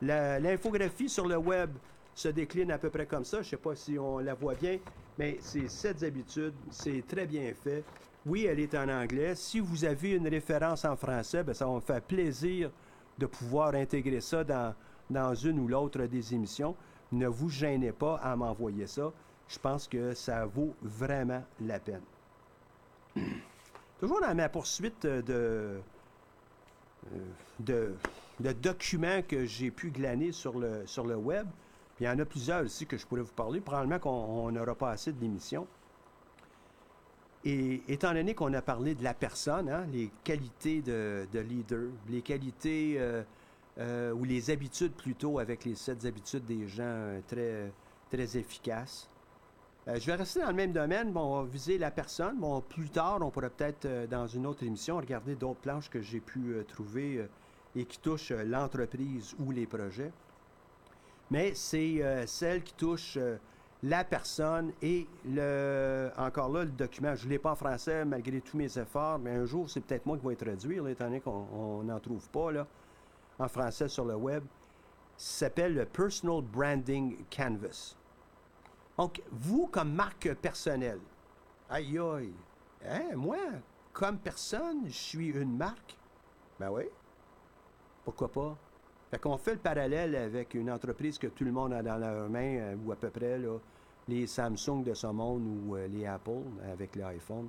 [0.00, 1.70] L'infographie sur le web
[2.14, 3.38] se décline à peu près comme ça.
[3.38, 4.78] Je ne sais pas si on la voit bien,
[5.18, 6.54] mais c'est sept habitudes.
[6.70, 7.82] C'est très bien fait.
[8.24, 9.34] Oui, elle est en anglais.
[9.34, 12.70] Si vous avez une référence en français, bien, ça va me faire plaisir
[13.16, 14.74] de pouvoir intégrer ça dans,
[15.10, 16.76] dans une ou l'autre des émissions.
[17.10, 19.10] Ne vous gênez pas à m'envoyer ça
[19.48, 22.02] je pense que ça vaut vraiment la peine.
[23.98, 25.80] Toujours dans ma poursuite de,
[27.60, 27.94] de,
[28.62, 31.46] documents que j'ai pu glaner sur le, sur le web,
[32.00, 33.60] il y en a plusieurs aussi que je pourrais vous parler.
[33.60, 35.66] Probablement qu'on n'aura pas assez de l'émission.
[37.44, 42.20] Et étant donné qu'on a parlé de la personne, hein, les qualités de, leader, les
[42.20, 43.22] qualités euh,
[43.78, 47.72] euh, ou les habitudes plutôt avec les sept habitudes des gens très,
[48.10, 49.07] très efficaces, euh,
[49.96, 51.12] je vais rester dans le même domaine.
[51.12, 52.38] Bon, on va viser la personne.
[52.38, 56.02] Bon, plus tard, on pourrait peut-être, euh, dans une autre émission, regarder d'autres planches que
[56.02, 57.26] j'ai pu euh, trouver
[57.74, 60.12] et qui touchent l'entreprise ou les projets.
[61.30, 63.18] Mais c'est celle qui touche
[63.82, 68.40] la personne et le encore là le document je ne l'ai pas en français malgré
[68.40, 71.84] tous mes efforts mais un jour c'est peut-être moi qui vais traduire étant donné qu'on
[71.84, 72.66] n'en trouve pas là
[73.38, 74.42] en français sur le web
[75.16, 77.97] s'appelle le Personal Branding Canvas
[78.98, 80.98] donc, vous, comme marque personnelle,
[81.70, 82.32] aïe aïe,
[82.84, 83.38] hein, moi,
[83.92, 85.96] comme personne, je suis une marque.
[86.58, 86.82] Ben oui.
[88.04, 88.56] Pourquoi pas?
[89.10, 92.28] Fait qu'on fait le parallèle avec une entreprise que tout le monde a dans la
[92.28, 93.40] main, euh, ou à peu près,
[94.08, 97.48] les Samsung de ce monde ou euh, les Apple avec l'iPhone.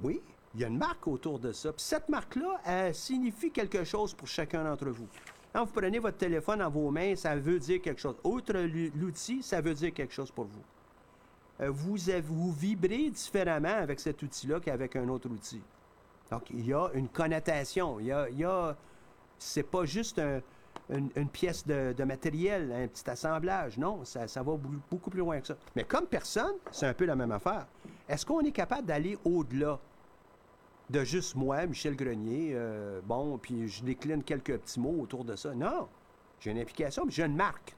[0.00, 0.22] Oui,
[0.54, 1.72] il y a une marque autour de ça.
[1.72, 5.08] Puis cette marque-là, elle signifie quelque chose pour chacun d'entre vous.
[5.56, 8.16] Quand vous prenez votre téléphone dans vos mains, ça veut dire quelque chose.
[8.24, 8.52] Outre
[8.94, 10.60] l'outil, ça veut dire quelque chose pour vous.
[11.62, 15.62] Euh, vous, vous vibrez différemment avec cet outil-là qu'avec un autre outil.
[16.30, 17.98] Donc, il y a une connotation.
[18.00, 18.76] Il y a,
[19.38, 20.20] c'est pas juste
[20.90, 23.78] une, pièce de, matériel, un petit assemblage.
[23.78, 24.58] Non, ça va
[24.90, 25.56] beaucoup plus loin que ça.
[25.74, 27.66] Mais comme personne, c'est un peu la même affaire.
[28.06, 29.80] Est-ce qu'on est capable d'aller au-delà?
[30.90, 35.34] De juste moi, Michel Grenier, euh, bon, puis je décline quelques petits mots autour de
[35.34, 35.54] ça.
[35.54, 35.88] Non,
[36.40, 37.74] j'ai une implication, mais j'ai une marque.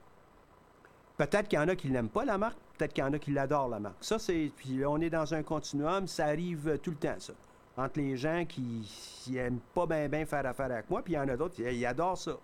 [1.17, 3.19] Peut-être qu'il y en a qui n'aiment pas la marque, peut-être qu'il y en a
[3.19, 3.97] qui l'adorent la marque.
[4.01, 4.51] Ça, c'est.
[4.55, 7.33] Puis on est dans un continuum, ça arrive tout le temps, ça.
[7.77, 8.85] Entre les gens qui
[9.29, 12.17] n'aiment pas bien faire affaire avec moi, puis il y en a d'autres qui adorent
[12.17, 12.37] ça.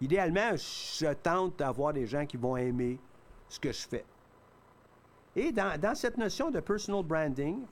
[0.00, 2.98] Idéalement, je tente d'avoir des gens qui vont aimer
[3.48, 4.04] ce que je fais.
[5.36, 7.66] Et dans cette notion de personal branding,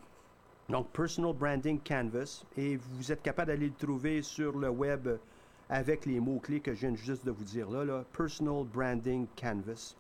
[0.69, 5.09] donc Personal Branding Canvas, et vous êtes capable d'aller le trouver sur le web
[5.71, 9.95] avec les mots-clés que je viens juste de vous dire là, Personal Branding Canvas.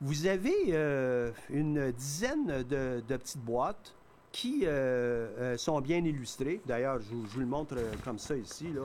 [0.00, 3.94] Vous avez euh, une dizaine de, petites boîtes
[4.30, 6.60] qui euh, euh, sont bien illustrées.
[6.66, 8.68] D'ailleurs, je, je, vous le montre comme ça ici.
[8.74, 8.82] Là.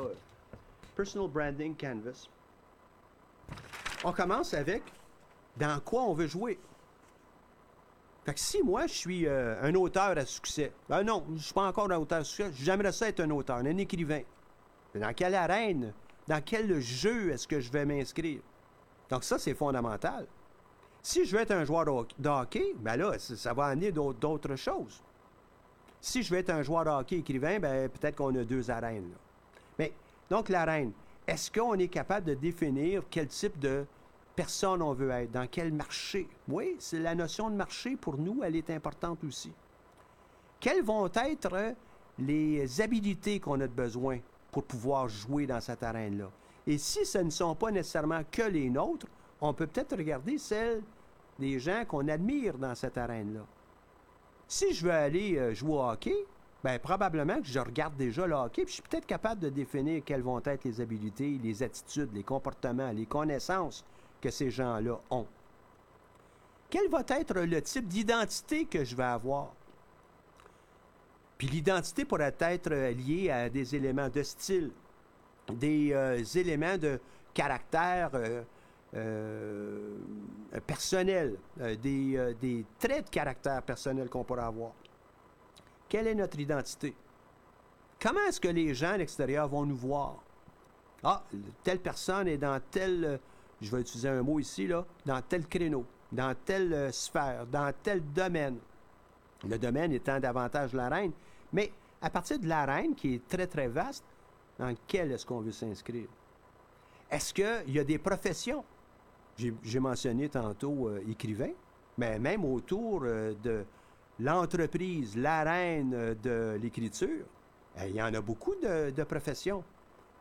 [0.95, 2.27] Personal Branding Canvas.
[4.05, 4.83] On commence avec
[5.57, 6.57] dans quoi on veut jouer.
[8.25, 11.53] Fait que si moi, je suis euh, un auteur à succès, ben non, je suis
[11.53, 14.21] pas encore un auteur à succès, j'aimerais ça être un auteur, un écrivain.
[14.93, 15.93] Dans quelle arène,
[16.27, 18.41] dans quel jeu est-ce que je vais m'inscrire?
[19.09, 20.27] Donc ça, c'est fondamental.
[21.01, 21.85] Si je veux être un joueur
[22.19, 25.01] de hockey, ben là, ça va amener d'autres choses.
[25.99, 29.11] Si je veux être un joueur de hockey écrivain, ben peut-être qu'on a deux arènes.
[29.79, 29.93] Mais
[30.29, 30.91] donc l'arène,
[31.27, 33.85] est-ce qu'on est capable de définir quel type de
[34.35, 36.27] personne on veut être, dans quel marché.
[36.47, 39.51] Oui, c'est la notion de marché pour nous, elle est importante aussi.
[40.59, 41.75] Quelles vont être
[42.19, 44.19] les habilités qu'on a besoin
[44.51, 46.29] pour pouvoir jouer dans cette arène-là?
[46.67, 49.07] Et si ce ne sont pas nécessairement que les nôtres,
[49.39, 50.83] on peut peut-être regarder celles
[51.39, 53.45] des gens qu'on admire dans cette arène-là.
[54.47, 56.25] Si je veux aller euh, jouer au hockey,
[56.63, 60.03] bien, probablement que je regarde déjà le hockey, puis je suis peut-être capable de définir
[60.05, 63.83] quelles vont être les habilités, les attitudes, les comportements, les connaissances
[64.21, 65.27] que ces gens-là ont.
[66.69, 69.53] Quel va être le type d'identité que je vais avoir?
[71.37, 74.71] Puis l'identité pourrait être liée à des éléments de style,
[75.51, 76.99] des euh, éléments de
[77.33, 78.43] caractère euh,
[78.93, 79.97] euh,
[80.65, 84.71] personnel, des, des traits de caractère personnel qu'on pourrait avoir.
[85.89, 86.95] Quelle est notre identité?
[87.99, 90.17] Comment est-ce que les gens à l'extérieur vont nous voir?
[91.03, 91.23] Ah,
[91.63, 93.19] telle personne est dans telle
[93.61, 97.71] je vais utiliser un mot ici, là, dans tel créneau, dans telle euh, sphère, dans
[97.83, 98.57] tel domaine.
[99.47, 101.11] Le domaine étant davantage l'arène.
[101.53, 104.03] Mais à partir de l'arène, qui est très, très vaste,
[104.57, 106.07] dans quelle est-ce qu'on veut s'inscrire?
[107.09, 108.63] Est-ce qu'il y a des professions?
[109.37, 111.51] J'ai mentionné tantôt euh, écrivain,
[111.97, 113.63] mais même autour euh, de
[114.19, 117.25] l'entreprise, l'arène de l'écriture,
[117.85, 119.63] il y en a beaucoup de, de professions.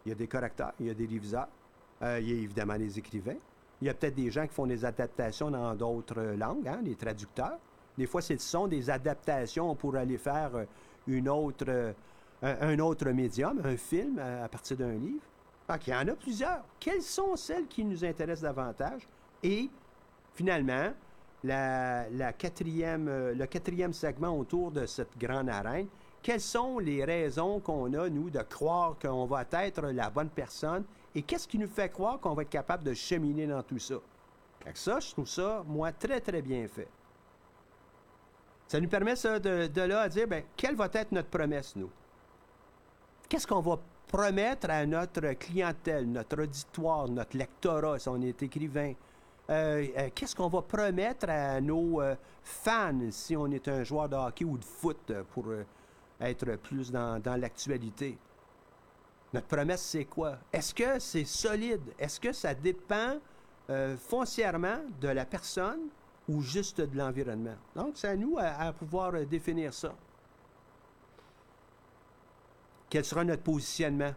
[0.07, 1.60] Il y a des correcteurs, il y a des réviseurs, euh,
[2.03, 3.37] il y a évidemment les écrivains.
[3.81, 6.95] Il y a peut-être des gens qui font des adaptations dans d'autres langues, hein, les
[6.95, 7.59] traducteurs.
[7.97, 10.65] Des fois, ce sont des adaptations pour aller faire euh,
[11.07, 11.93] une autre, euh,
[12.43, 15.25] un, autre médium, un film à, partir d'un livre.
[15.87, 16.65] Il y en a plusieurs.
[16.79, 19.07] Quelles sont celles qui nous intéressent davantage?
[19.43, 19.71] Et
[20.35, 20.93] finalement,
[21.45, 25.87] la, quatrième, le quatrième segment autour de cette grande arène,
[26.23, 30.85] quelles sont les raisons qu'on a, nous, de croire qu'on va être la bonne personne
[31.15, 33.97] et qu'est-ce qui nous fait croire qu'on va être capable de cheminer dans tout ça?
[34.75, 36.89] Ça, je trouve ça, moi, très, très bien fait.
[38.69, 41.91] Ça nous permet, ça, de, là à dire, bien, quelle va être notre promesse, nous?
[43.29, 48.93] Qu'est-ce qu'on va promettre à notre clientèle, notre auditoire, notre lectorat, si on est écrivain?
[49.51, 54.09] Euh, euh, qu'est-ce qu'on va promettre à nos euh, fans si on est un joueur
[54.09, 55.47] de hockey ou de foot pour
[56.21, 58.17] être plus dans, dans l'actualité?
[59.33, 60.39] Notre promesse, c'est quoi?
[60.53, 61.83] Est-ce que c'est solide?
[61.99, 63.19] Est-ce que ça dépend
[63.69, 65.81] euh, foncièrement de la personne
[66.29, 67.55] ou juste de l'environnement?
[67.77, 69.95] Donc, c'est à nous à, pouvoir euh, définir ça.
[72.89, 74.15] Quel sera notre positionnement?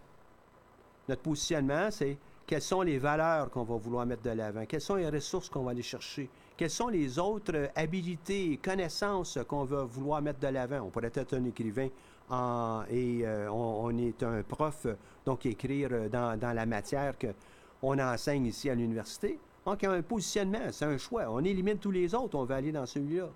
[1.07, 4.95] Notre positionnement, c'est quelles sont les valeurs qu'on va vouloir mettre de l'avant, quelles sont
[4.95, 9.83] les ressources qu'on va aller chercher, quelles sont les autres habilités et connaissances qu'on va
[9.83, 10.81] vouloir mettre de l'avant?
[10.81, 11.89] On pourrait être un écrivain
[12.89, 14.87] et euh, on, est un prof,
[15.25, 19.39] donc écrire dans, la matière qu'on enseigne ici à l'université.
[19.65, 21.25] Donc, il y a un positionnement, c'est un choix.
[21.29, 23.29] On élimine tous les autres, on va aller dans celui-là.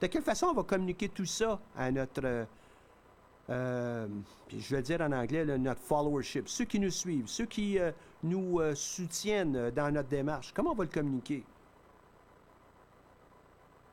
[0.00, 2.46] De quelle façon on va communiquer tout ça à notre
[3.50, 4.06] euh,
[4.50, 8.60] je vais dire en anglais, notre followership, ceux qui nous suivent, ceux qui euh, nous
[8.74, 11.44] soutiennent dans notre démarche, comment on va le communiquer?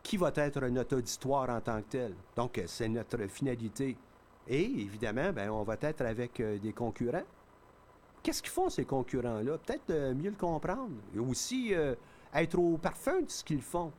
[0.03, 2.13] Qui va être notre auditoire en tant que tel?
[2.35, 3.97] Donc, c'est notre finalité.
[4.47, 7.23] Et évidemment, ben, on va être avec des concurrents.
[8.21, 9.57] Qu'est-ce qu'ils font, ces concurrents-là?
[9.57, 10.91] Peut-être mieux le comprendre.
[11.15, 11.73] Et aussi
[12.33, 13.91] être au parfum de ce qu'ils font.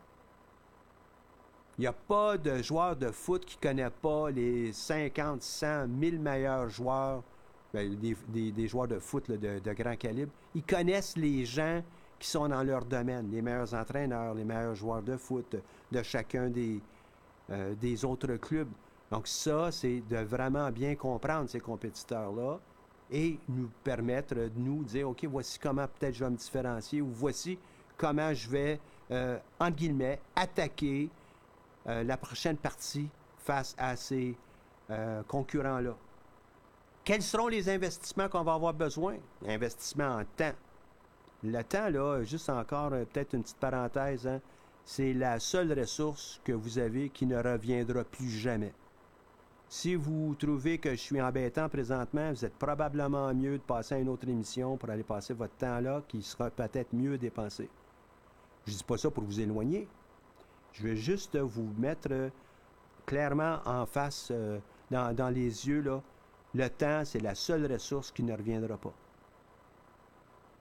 [1.78, 5.88] Il n'y a pas de joueur de foot qui ne connaît pas les 50, 100,
[5.88, 7.22] 1000 meilleurs joueurs,
[7.72, 7.94] ben,
[8.28, 10.32] des, joueurs de foot de, grand calibre.
[10.55, 11.82] Ils connaissent les gens
[12.18, 15.55] qui sont dans leur domaine, les meilleurs entraîneurs, les meilleurs joueurs de foot
[15.92, 16.80] de chacun des,
[17.51, 18.70] euh, des autres clubs.
[19.11, 22.59] Donc ça, c'est de vraiment bien comprendre ces compétiteurs-là
[23.11, 27.09] et nous permettre de nous dire, OK, voici comment peut-être je vais me différencier ou
[27.09, 27.59] voici
[27.96, 28.80] comment je vais,
[29.11, 31.09] euh, entre guillemets, attaquer
[31.86, 34.36] euh, la prochaine partie face à ces
[34.90, 35.94] euh, concurrents-là.
[37.04, 39.16] Quels seront les investissements qu'on va avoir besoin?
[39.46, 40.54] Investissement en temps.
[41.44, 44.40] Le temps, là, juste encore peut-être une petite parenthèse, hein,
[44.84, 48.72] c'est la seule ressource que vous avez qui ne reviendra plus jamais.
[49.68, 53.98] Si vous trouvez que je suis embêtant présentement, vous êtes probablement mieux de passer à
[53.98, 57.68] une autre émission pour aller passer votre temps là, qui sera peut-être mieux dépensé.
[58.64, 59.88] Je ne dis pas ça pour vous éloigner.
[60.72, 62.30] Je veux juste vous mettre euh,
[63.06, 64.58] clairement en face, euh,
[64.90, 66.00] dans, dans, les yeux, là.
[66.54, 68.92] Le temps, c'est la seule ressource qui ne reviendra pas.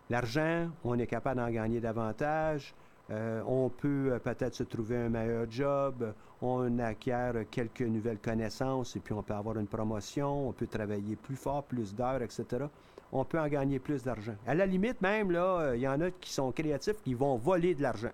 [0.09, 2.73] L'argent, on est capable d'en gagner davantage.
[3.11, 8.95] Euh, on peut euh, peut-être se trouver un meilleur job, on acquiert quelques nouvelles connaissances
[8.95, 12.65] et puis on peut avoir une promotion, on peut travailler plus fort, plus d'heures, etc.
[13.11, 14.35] On peut en gagner plus d'argent.
[14.47, 17.37] À la limite même, là, euh, il y en a qui sont créatifs, qui vont
[17.37, 18.11] voler de l'argent.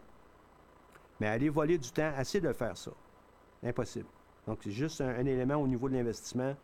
[1.22, 2.92] Mais aller voler du temps, assez de faire ça.
[3.64, 4.08] Impossible.
[4.46, 6.56] Donc, c'est juste un, élément au niveau de l'investissement.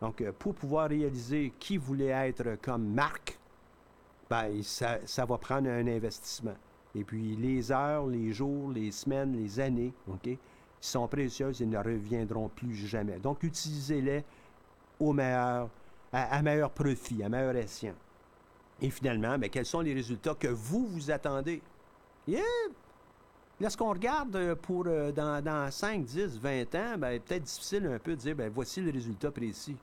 [0.00, 3.38] Donc, pour pouvoir réaliser qui voulait être comme marque,
[4.28, 6.54] ben, ça, ça va prendre un investissement.
[6.94, 10.28] Et puis les heures, les jours, les semaines, les années, OK,
[10.80, 13.18] sont précieuses et ne reviendront plus jamais.
[13.18, 14.24] Donc, utilisez-les
[15.00, 15.68] au meilleur,
[16.12, 17.94] à, meilleur profit, à meilleur escient.
[18.80, 21.62] Et finalement, ben, quels sont les résultats que vous vous attendez?
[22.26, 22.42] Yeah!
[23.60, 28.12] Lorsqu'on regarde euh, pour euh, dans, 5, 10, 20 ans, ben, peut-être difficile un peu
[28.12, 29.76] de dire, ben, voici le résultat précis.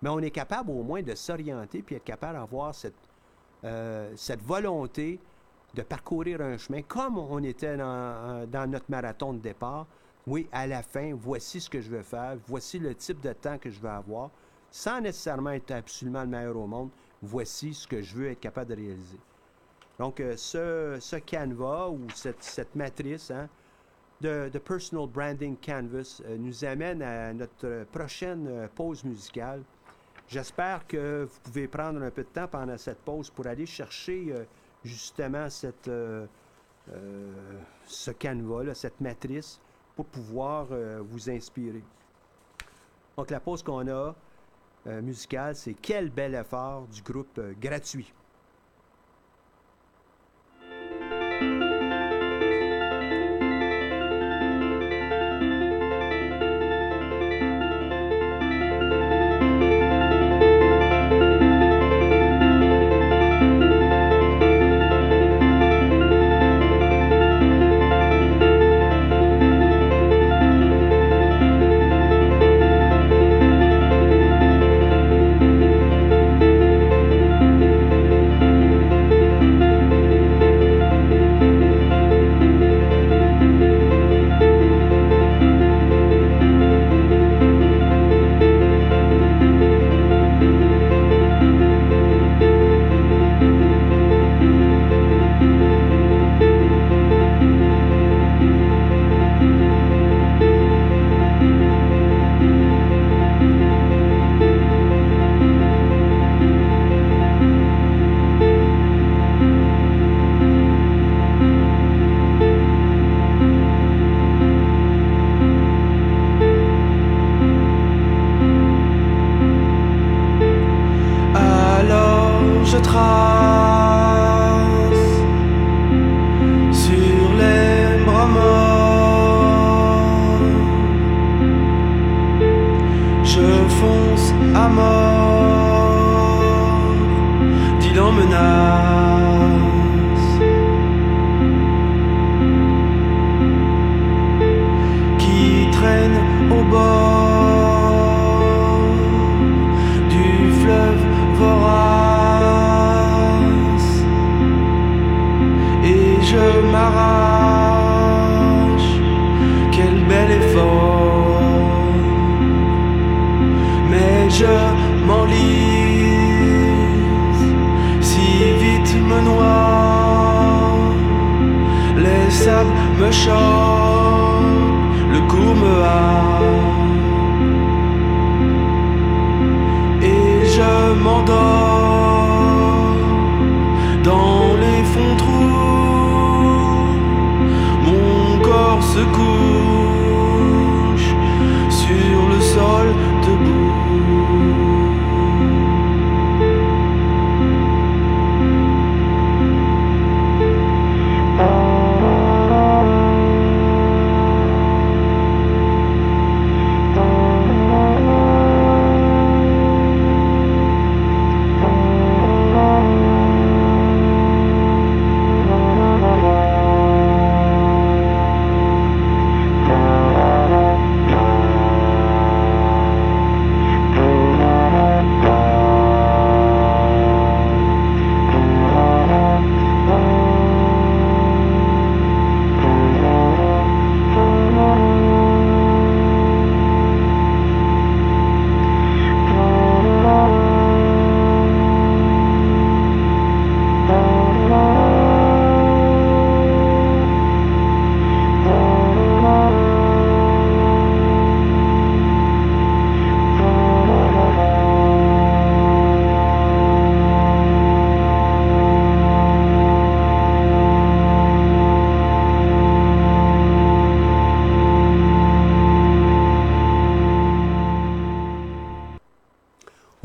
[0.00, 2.94] Mais on est capable au moins de s'orienter puis être capable d'avoir cette,
[3.64, 5.18] euh, cette volonté
[5.74, 9.86] de parcourir un chemin comme on était dans, notre marathon de départ.
[10.26, 13.58] Oui, à la fin, voici ce que je veux faire, voici le type de temps
[13.58, 14.30] que je veux avoir,
[14.70, 16.90] sans nécessairement être absolument le meilleur au monde,
[17.22, 19.18] voici ce que je veux être capable de réaliser.
[19.98, 23.48] Donc, euh, ce, ce canevas ou cette, matrice hein,
[24.20, 29.62] de, Personal Branding Canvas euh, nous amène à notre prochaine euh, pause musicale.
[30.28, 34.34] J'espère que vous pouvez prendre un peu de temps pendant cette pause pour aller chercher
[34.86, 36.26] justement cette, euh,
[36.92, 37.32] euh,
[37.86, 39.60] ce canevas, cette matrice,
[39.94, 41.82] pour pouvoir euh, vous inspirer.
[43.16, 44.14] Donc la pause qu'on a
[45.02, 48.12] musicale, c'est Quel bel effort du groupe gratuit.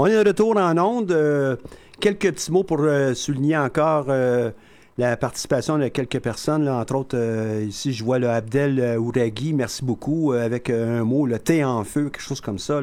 [0.04, 1.12] On est de retour en onde.
[1.12, 1.58] Euh,
[1.99, 4.49] quelques petits mots pour euh, souligner encore euh,
[4.97, 6.68] la participation de quelques personnes.
[6.68, 9.54] entre autres, ici, je vois le Abdel Ouragui.
[9.54, 10.32] Merci beaucoup.
[10.32, 12.82] avec un mot, le thé en feu, quelque chose comme ça.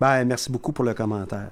[0.00, 1.50] Ben, merci beaucoup pour le commentaire.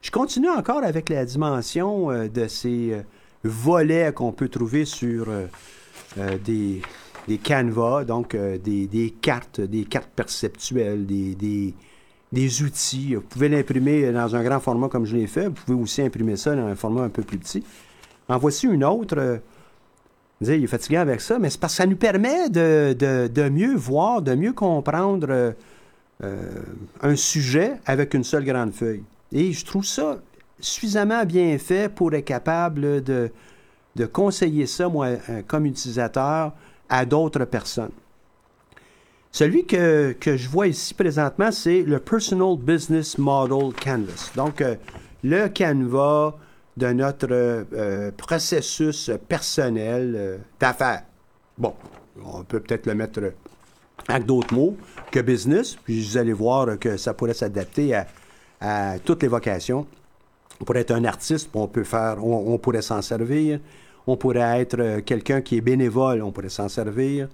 [0.00, 3.02] Je continue encore avec la dimension de ces
[3.44, 5.26] volets qu'on peut trouver sur
[6.16, 6.80] des,
[7.28, 7.40] des
[8.06, 11.74] donc des, des cartes, des cartes perceptuelles, des, des,
[12.32, 13.14] des outils.
[13.14, 15.46] Vous pouvez l'imprimer dans un grand format comme je l'ai fait.
[15.46, 17.62] Vous pouvez aussi imprimer ça dans un format un peu plus petit.
[18.28, 19.16] En voici une autre.
[19.18, 19.38] euh,
[20.40, 22.94] vous dites, il est fatigué avec ça, mais c'est parce que ça nous permet de,
[23.28, 25.52] de- mieux voir, de mieux comprendre euh,
[26.24, 26.50] euh,
[27.02, 29.04] un sujet avec une seule grande feuille.
[29.30, 30.18] Et je trouve ça
[30.58, 33.30] suffisamment bien fait pour être capable de,
[33.94, 36.52] de conseiller ça, moi, euh, comme utilisateur,
[36.88, 37.90] à d'autres personnes.
[39.32, 44.30] Celui que, que je vois ici présentement, c'est le Personal Business Model Canvas.
[44.36, 44.74] Donc, euh,
[45.24, 46.34] le canevas
[46.76, 51.04] de notre euh, processus personnel euh, d'affaires.
[51.56, 51.74] Bon,
[52.22, 53.32] on peut peut-être le mettre
[54.06, 54.76] avec d'autres mots
[55.10, 57.94] que business, puis vous allez voir que ça pourrait s'adapter
[58.60, 59.86] à, toutes les vocations.
[60.60, 63.60] On pourrait être un artiste, on peut faire, on, pourrait s'en servir.
[64.06, 67.28] On pourrait être quelqu'un qui est bénévole, on pourrait s'en servir.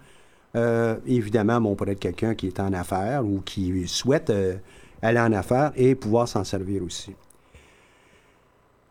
[0.56, 4.56] Euh, évidemment, on pourrait être quelqu'un qui est en affaires ou qui souhaite euh,
[5.02, 7.14] aller en affaires et pouvoir s'en servir aussi.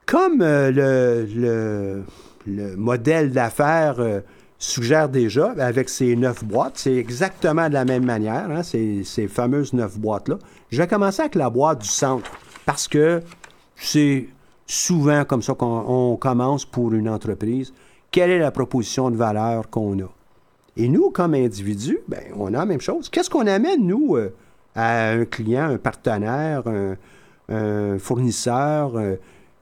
[0.05, 2.03] Comme euh, le, le-
[2.45, 3.97] le modèle d'affaires
[4.57, 9.27] suggère déjà, avec ces neuf boîtes, c'est exactement de la même manière, hein, ces, ces
[9.27, 10.37] fameuses neuf boîtes-là.
[10.71, 12.31] Je vais commencer avec la boîte du centre,
[12.65, 13.21] parce que
[13.75, 14.29] c'est
[14.65, 17.73] souvent comme ça qu'on on commence pour une entreprise.
[18.11, 20.09] Quelle est la proposition de valeur qu'on a?
[20.79, 23.09] Et nous, comme individus, ben, on a la même chose.
[23.09, 24.31] Qu'est-ce qu'on amène, nous, euh,
[24.75, 26.63] à un client, un partenaire,
[27.49, 29.15] un, fournisseur euh,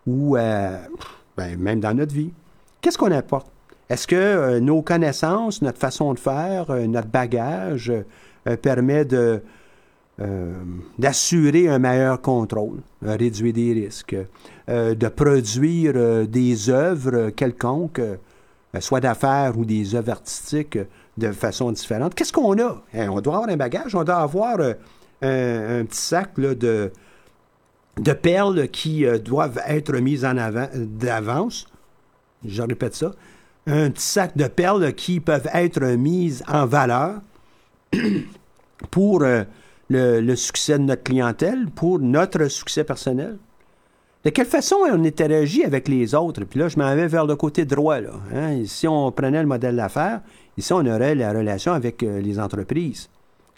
[0.05, 2.33] ou ben, même dans notre vie?
[2.81, 3.47] Qu'est-ce qu'on apporte?
[3.87, 7.93] Est-ce que euh, nos connaissances, notre façon de faire, notre bagage
[8.61, 9.05] permet
[10.99, 14.17] d'assurer un meilleur contrôle, euh, réduire des risques,
[14.67, 18.01] de produire des œuvres quelconques,
[18.81, 20.85] soit d'affaires ou des œuvres artistiques euh,
[21.17, 22.13] de façon différente.
[22.15, 22.81] Qu'est-ce qu'on a?
[22.93, 26.91] Hein, on doit avoir un bagage, on doit avoir euh, un, petit sac de,
[28.21, 31.67] perles qui euh, doivent être mises en avant d'avance.
[32.45, 33.11] Je répète ça.
[33.67, 37.21] Un petit sac de perles qui peuvent être mises en valeur
[38.91, 39.23] pour
[39.89, 43.37] le succès de notre clientèle, pour notre succès personnel.
[44.25, 46.45] De quelle façon on interagit avec les autres?
[46.45, 48.01] Puis là, je m'en vais vers le côté droit.
[48.01, 48.63] Là, hein.
[48.65, 50.21] Si on prenait le modèle d'affaires,
[50.57, 53.07] ici, on aurait la relation avec euh, les entreprises,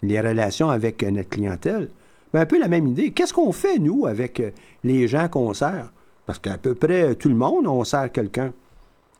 [0.02, 1.88] les relations avec euh, notre clientèle.
[2.34, 3.12] Ben, un peu la même idée.
[3.12, 4.50] Qu'est-ce qu'on fait, nous, avec euh,
[4.84, 5.90] les gens qu'on sert?
[6.26, 8.52] Parce qu'à peu près tout le monde, on sert quelqu'un.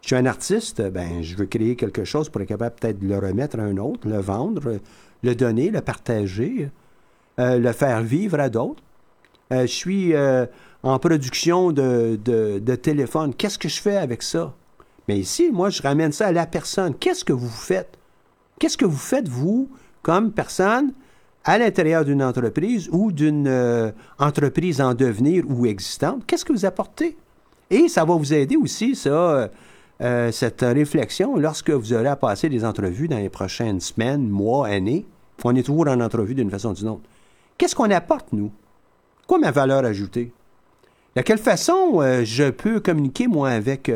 [0.02, 3.08] Je suis un artiste, ben, je veux créer quelque chose pour être capable peut-être de
[3.08, 4.80] le remettre à un autre, le vendre,
[5.22, 6.68] le donner, le partager,
[7.38, 8.82] le faire vivre à d'autres.
[9.50, 10.14] Je suis
[10.82, 13.34] en production de, de, téléphone.
[13.34, 14.54] Qu'est-ce que je fais avec ça?
[15.08, 16.94] Mais ici, moi, je ramène ça à la personne.
[16.94, 17.98] Qu'est-ce que vous faites?
[18.58, 19.68] Qu'est-ce que vous faites, vous,
[20.02, 20.92] comme personne
[21.44, 26.66] à l'intérieur d'une entreprise ou d'une euh, entreprise en devenir ou existante, qu'est-ce que vous
[26.66, 27.16] apportez?
[27.70, 29.48] Et ça va vous aider aussi, ça, euh,
[30.00, 34.66] euh, cette réflexion, lorsque vous aurez à passer des entrevues dans les prochaines semaines, mois,
[34.66, 35.06] années.
[35.44, 37.08] On est toujours en entrevue d'une façon ou d'une autre.
[37.56, 38.50] Qu'est-ce qu'on apporte, nous?
[39.26, 40.32] Quoi ma valeur ajoutée?
[41.18, 43.90] De quelle façon je peux communiquer, moi, avec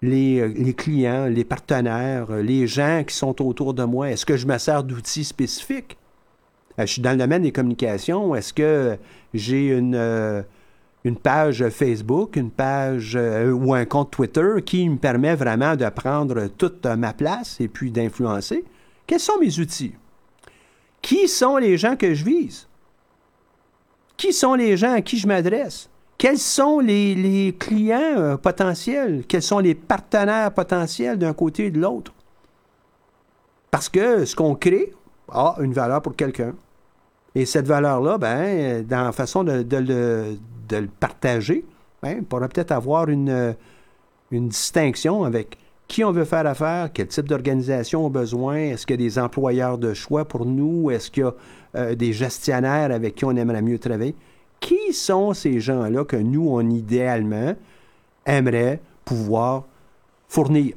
[0.00, 4.10] les, les, clients, les partenaires, les gens qui sont autour de moi?
[4.10, 5.98] Est-ce que je me sers d'outils spécifiques?
[6.78, 8.34] je suis dans le domaine des communications.
[8.34, 8.96] Est-ce que
[9.34, 15.76] j'ai une page Facebook, une page euh, ou un compte Twitter qui me permet vraiment
[15.76, 18.64] de prendre toute ma place et puis d'influencer?
[19.06, 19.92] Quels sont mes outils?
[21.02, 22.66] Qui sont les gens que je vise?
[24.16, 25.90] Qui sont les gens à qui je m'adresse?
[26.20, 29.24] Quels sont les, clients euh, potentiels?
[29.26, 32.12] Quels sont les partenaires potentiels d'un côté et de l'autre?
[33.70, 34.92] Parce que ce qu'on crée
[35.30, 36.52] a une valeur pour quelqu'un.
[37.34, 40.36] Et cette valeur-là, ben, dans la façon de, le,
[40.68, 41.64] de le partager,
[42.02, 43.56] ben, on pourrait peut-être avoir une,
[44.30, 45.56] une distinction avec
[45.88, 49.08] qui on veut faire affaire, quel type d'organisation on a besoin, est-ce qu'il y a
[49.08, 51.34] des employeurs de choix pour nous, est-ce qu'il y a
[51.76, 54.14] euh, des gestionnaires avec qui on aimerait mieux travailler.
[54.60, 57.54] Qui sont ces gens-là que nous, on idéalement
[58.26, 59.64] aimerait pouvoir
[60.28, 60.74] fournir?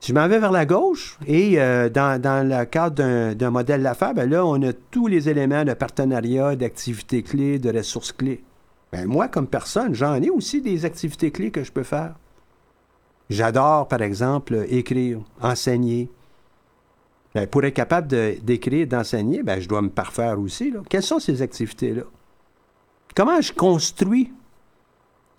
[0.00, 4.14] Si je m'en vais vers la gauche, et euh, dans, le cadre d'un modèle d'affaires,
[4.14, 8.42] ben là, on a tous les éléments de partenariat, d'activités clés, de ressources clés.
[8.90, 12.16] Ben moi, comme personne, j'en ai aussi des activités clés que je peux faire.
[13.30, 16.10] J'adore, par exemple, écrire, enseigner.
[17.34, 18.08] Ben, pour être capable
[18.42, 20.74] d'écrire, d'enseigner, je dois me parfaire aussi.
[20.90, 22.02] Quelles sont ces activités-là?
[23.14, 24.32] Comment je construis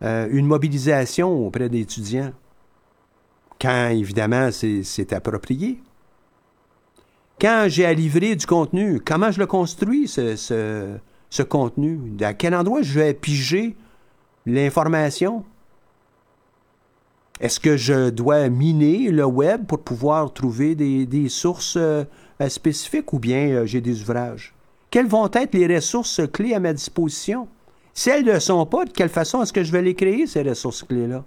[0.04, 2.34] euh, une mobilisation auprès des étudiants?
[3.64, 5.82] quand évidemment c'est approprié.
[7.40, 10.36] Quand j'ai à livrer du contenu, comment je le construis, ce,
[11.30, 12.00] ce, contenu?
[12.22, 13.76] À quel endroit je vais piger
[14.46, 15.46] l'information?
[17.40, 22.04] Est-ce que je dois miner le web pour pouvoir trouver des, sources euh,
[22.50, 24.54] spécifiques ou bien euh, j'ai des ouvrages?
[24.92, 27.48] Quelles vont être les ressources clés à ma disposition?
[27.94, 30.26] Si elles ne le sont pas, de quelle façon est-ce que je vais les créer,
[30.28, 31.24] ces ressources clés-là?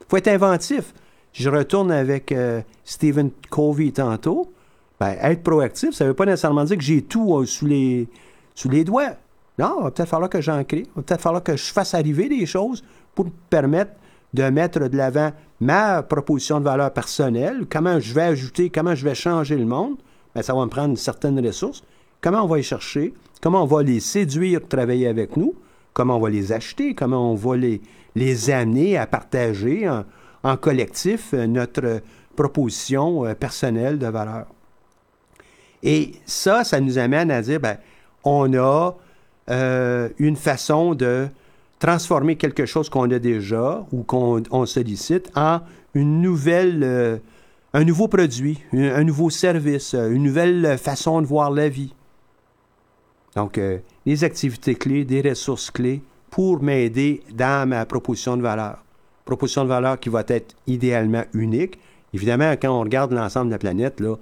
[0.00, 0.92] Il faut être inventif
[1.32, 4.52] je retourne avec euh, Stephen Covey tantôt,
[4.98, 8.08] ben, être proactif, ça ne veut pas nécessairement dire que j'ai tout euh, sous, les,
[8.54, 9.12] sous les doigts.
[9.58, 10.84] Non, il va peut-être falloir que j'en crée.
[10.86, 12.82] Il va peut-être falloir que je fasse arriver des choses
[13.14, 13.92] pour me permettre
[14.32, 19.04] de mettre de l'avant ma proposition de valeur personnelle, comment je vais ajouter, comment je
[19.04, 19.96] vais changer le monde?
[20.34, 21.82] Ben, ça va me prendre certaines ressources.
[22.20, 25.54] Comment on va y chercher, comment on va les séduire, travailler avec nous,
[25.92, 27.80] comment on va les acheter, comment on va les,
[28.14, 29.88] les amener à partager
[30.42, 32.00] en, collectif euh, notre
[32.36, 34.46] proposition euh, personnelle de valeur.
[35.82, 37.76] Et ça, ça nous amène à dire, ben,
[38.24, 38.92] on a
[39.50, 41.28] euh, une façon de
[41.78, 45.60] transformer quelque chose qu'on a déjà ou qu'on sollicite en
[45.94, 47.20] une nouvelle,
[47.72, 51.94] un nouveau produit, un, nouveau service, une nouvelle façon de voir la vie.
[53.36, 53.60] Donc,
[54.06, 58.78] les activités clés, des ressources clés pour m'aider dans ma proposition de valeur
[59.30, 61.78] proposition de valeur qui va être idéalement unique.
[62.12, 64.16] Évidemment, quand on regarde l'ensemble de la planète, là,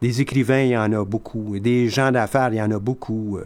[0.00, 1.58] des écrivains, il y en a beaucoup.
[1.58, 3.38] Des gens d'affaires, il y en a beaucoup.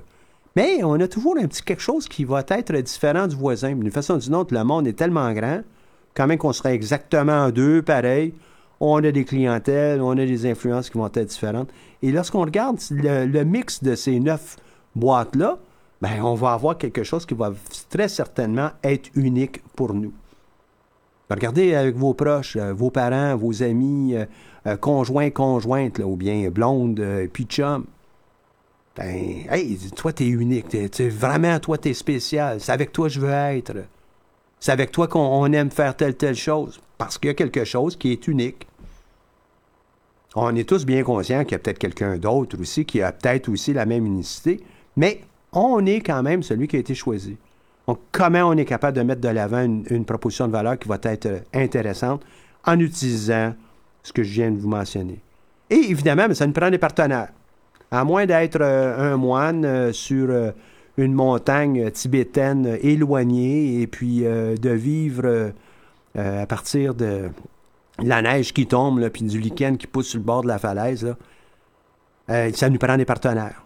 [0.54, 3.74] Mais on a toujours un petit quelque chose qui va être différent du voisin.
[3.74, 5.62] D'une façon ou d'une autre, le monde est tellement grand,
[6.14, 8.34] quand même qu'on serait exactement deux, pareil.
[8.80, 11.70] On a des clientèles, on a des influences qui vont être différentes.
[12.02, 14.56] Et lorsqu'on regarde le, mix de ces neuf
[14.96, 15.58] boîtes-là,
[16.02, 17.52] ben, on va avoir quelque chose qui va
[17.88, 20.12] très certainement être unique pour nous.
[21.30, 24.26] Regardez avec vos proches, euh, vos parents, vos amis, euh,
[24.66, 27.84] euh, conjoints, conjointes, ou bien blondes, puis chum.
[28.96, 30.74] Ben, hey, toi, t'es unique.
[31.10, 32.60] vraiment, toi, t'es spécial.
[32.60, 33.74] C'est avec toi que je veux être.
[34.58, 36.80] C'est avec toi qu'on aime faire telle, telle chose.
[36.96, 38.66] Parce qu'il y a quelque chose qui est unique.
[40.34, 43.48] On est tous bien conscients qu'il y a peut-être quelqu'un d'autre aussi qui a peut-être
[43.48, 44.60] aussi la même unicité,
[44.96, 45.20] mais
[45.52, 47.36] on est quand même celui qui a été choisi.
[47.86, 50.98] Donc, comment on est capable de mettre de l'avant une, proposition de valeur qui va
[51.02, 52.22] être euh, intéressante
[52.64, 53.54] en utilisant
[54.02, 55.20] ce que je viens de vous mentionner?
[55.70, 57.28] Et évidemment, ça nous prend des partenaires.
[57.90, 60.28] À moins d'être euh, un moine euh, sur
[60.96, 65.52] une montagne tibétaine éloignée et puis de vivre
[66.14, 67.28] à partir de
[68.02, 71.14] la neige qui tombe, puis du lichen qui pousse sur le bord de la falaise,
[72.26, 73.65] ça nous prend des partenaires.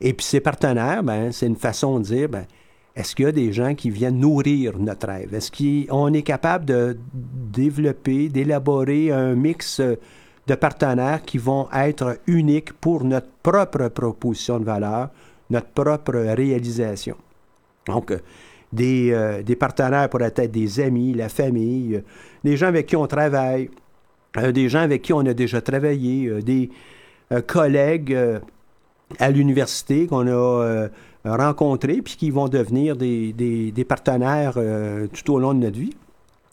[0.00, 2.46] Et puis ces partenaires, ben, c'est une façon de dire, ben,
[2.94, 5.34] est-ce qu'il y a des gens qui viennent nourrir notre rêve?
[5.34, 12.72] Est-ce qu'on est capable de développer, d'élaborer un mix de partenaires qui vont être uniques
[12.72, 15.10] pour notre propre proposition de valeur,
[15.50, 17.16] notre propre réalisation?
[17.86, 18.18] Donc, euh,
[18.72, 22.00] des, euh, des partenaires pourraient être des amis, la famille, euh,
[22.44, 23.70] des gens avec qui on travaille,
[24.38, 26.70] euh, des gens avec qui on a déjà travaillé, euh, des
[27.32, 28.40] euh, collègues euh,
[29.18, 30.88] à l'université qu'on a euh,
[31.24, 35.94] rencontrés puis qui vont devenir des, des- partenaires euh, tout au long de notre vie.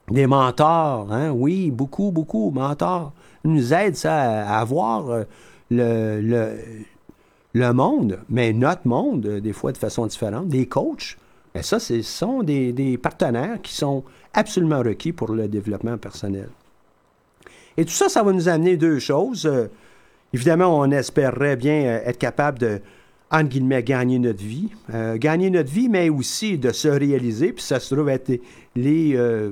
[0.09, 3.13] Des mentors, hein, oui, beaucoup, beaucoup, mentors.
[3.43, 5.23] nous aident ça à, à voir euh,
[5.71, 6.57] le, le,
[7.53, 10.47] le monde, mais notre monde, des fois de façon différente.
[10.49, 11.17] Des coachs,
[11.55, 16.49] mais ça, ce sont des, des partenaires qui sont absolument requis pour le développement personnel.
[17.77, 19.49] Et tout ça, ça va nous amener deux choses.
[20.33, 22.81] Évidemment, on espérerait bien euh, être capable de,
[23.31, 24.69] entre guillemets, gagner notre vie.
[24.93, 27.53] Euh, gagner notre vie, mais aussi de se réaliser.
[27.53, 28.31] Puis ça se trouve être
[28.75, 29.51] les, euh,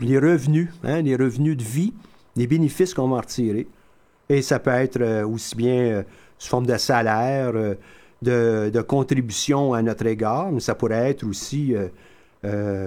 [0.00, 1.92] les revenus, hein, les revenus de vie,
[2.34, 3.68] les bénéfices qu'on va en retirer.
[4.30, 6.04] Et ça peut être aussi bien
[6.38, 7.52] sous forme de salaire,
[8.22, 11.74] de, de contribution à notre égard, mais ça pourrait être aussi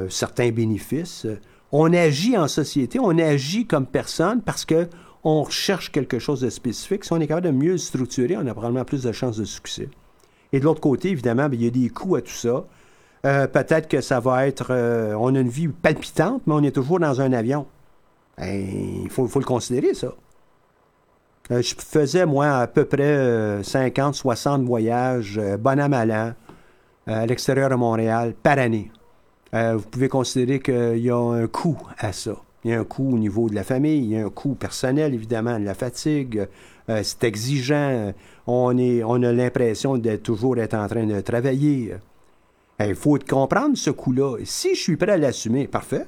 [0.09, 1.27] certains bénéfices.
[1.71, 4.87] On agit en société, on agit comme personne parce que
[5.25, 7.03] on recherche quelque chose de spécifique.
[7.03, 9.89] Si on est capable de mieux structurer, on a probablement plus de chances de succès.
[10.53, 12.65] Et de l'autre côté, évidemment, bien, il y a des coûts à tout ça.
[13.25, 14.67] Euh, Peut-être que ça va être...
[14.69, 17.65] euh, on a une vie palpitante, mais on est toujours dans un avion.
[18.37, 20.13] Ben, Il faut, le considérer, ça.
[21.51, 27.75] Euh, je faisais, moi, à peu près euh, 50, 60 voyages, bon à l'extérieur de
[27.75, 28.91] Montréal, par année.
[29.53, 32.35] Vous pouvez considérer qu'il y a un coût à ça.
[32.65, 34.55] Il y a un coût au niveau de la famille, il y a un coût
[34.55, 36.47] personnel, évidemment, de la fatigue.
[36.89, 38.11] Euh, c'est exigeant.
[38.47, 41.93] On, est, on a l'impression d'être toujours être en train de travailler.
[42.81, 44.37] Euh, Il faut comprendre ce coût-là.
[44.45, 46.07] Si je suis prêt à l'assumer, parfait.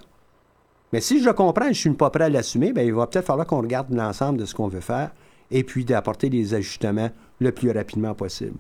[0.92, 2.94] Mais si je le comprends et je ne suis pas prêt à l'assumer, bien, il
[2.94, 5.12] va peut-être falloir qu'on regarde l'ensemble de ce qu'on veut faire
[5.52, 8.58] et puis d'apporter des ajustements le plus rapidement possible.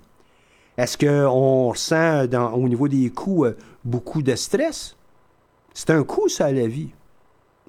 [0.78, 4.96] Est-ce qu'on ressent au niveau des coûts euh, beaucoup de stress?
[5.74, 6.92] C'est un coût, ça, à la vie.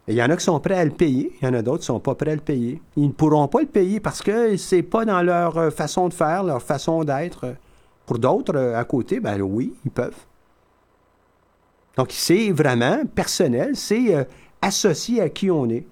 [0.08, 1.84] Il y en a qui sont prêts à le payer, il y en a d'autres
[1.84, 2.80] qui ne sont pas prêts à le payer.
[2.96, 6.14] Ils ne pourront pas le payer parce que c'est pas dans leur euh, façon de
[6.14, 7.54] faire, leur façon d'être.
[8.06, 10.16] Pour d'autres, euh, à côté, ben oui, ils peuvent.
[11.98, 14.24] Donc, c'est vraiment personnel, c'est euh,
[14.62, 15.84] associé à qui on est.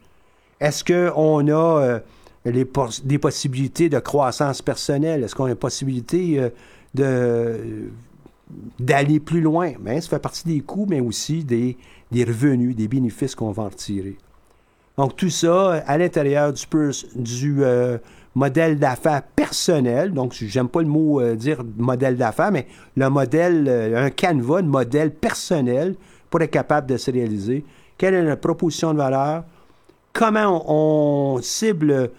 [0.61, 2.01] Est-ce qu'on a
[2.47, 2.67] les
[3.05, 5.25] des possibilités de croissance personnelle?
[5.25, 6.51] Est-ce qu'on a une possibilité
[6.95, 7.91] de
[8.79, 9.73] d'aller plus loin?
[9.81, 11.77] Ben, ça fait partie des coûts, mais aussi des,
[12.13, 14.17] revenus, des bénéfices qu'on va en retirer.
[14.97, 17.99] Donc, tout ça à l'intérieur du, euh,
[18.35, 20.13] modèle d'affaires personnel.
[20.13, 22.67] Donc, j'aime pas le mot euh, dire modèle d'affaires, mais
[22.97, 25.97] le modèle, euh, un canevas de modèle personnel
[26.31, 27.65] pour être capable de se réaliser.
[27.99, 29.45] Quelle est notre proposition de valeur?
[30.13, 32.11] Comment on cible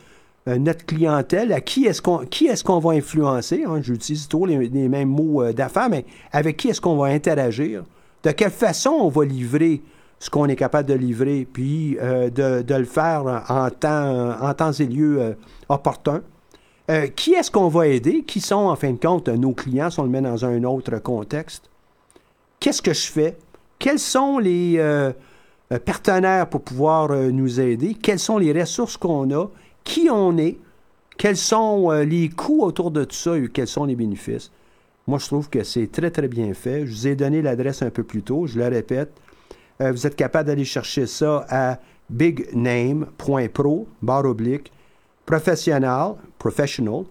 [0.48, 1.52] euh, notre clientèle?
[1.52, 3.64] À qui est-ce qu'on qui est-ce qu'on va influencer?
[3.68, 3.82] hein?
[3.82, 7.84] J'utilise toujours les, mêmes mots euh, d'affaires, mais avec qui est-ce qu'on va interagir?
[8.24, 9.82] De quelle façon on va livrer
[10.20, 14.54] ce qu'on est capable de livrer, puis euh, de, de le faire en temps, en
[14.54, 15.36] temps et lieu
[15.70, 16.22] opportun.
[17.18, 18.24] Qui est-ce qu'on va aider?
[18.26, 20.98] Qui sont, en fin de compte, nos clients, si on le met dans un autre
[21.00, 21.70] contexte?
[22.62, 23.38] Qu'est-ce que je fais?
[23.78, 24.82] Quels sont les
[25.86, 27.94] partenaires pour pouvoir nous aider?
[27.94, 29.48] Quelles sont les ressources qu'on a?
[29.88, 30.58] Qui on est?
[31.18, 34.52] Quels sont euh, les coûts autour de tout ça et quels sont les bénéfices?
[35.08, 36.86] Moi, je trouve que c'est très, très bien fait.
[36.86, 39.10] Je vous ai donné l'adresse un peu plus tôt, je le répète.
[39.82, 41.80] Euh, vous êtes capable d'aller chercher ça à
[42.10, 44.74] bigname.pro, barre oblique,
[45.26, 47.06] professionnel, professional,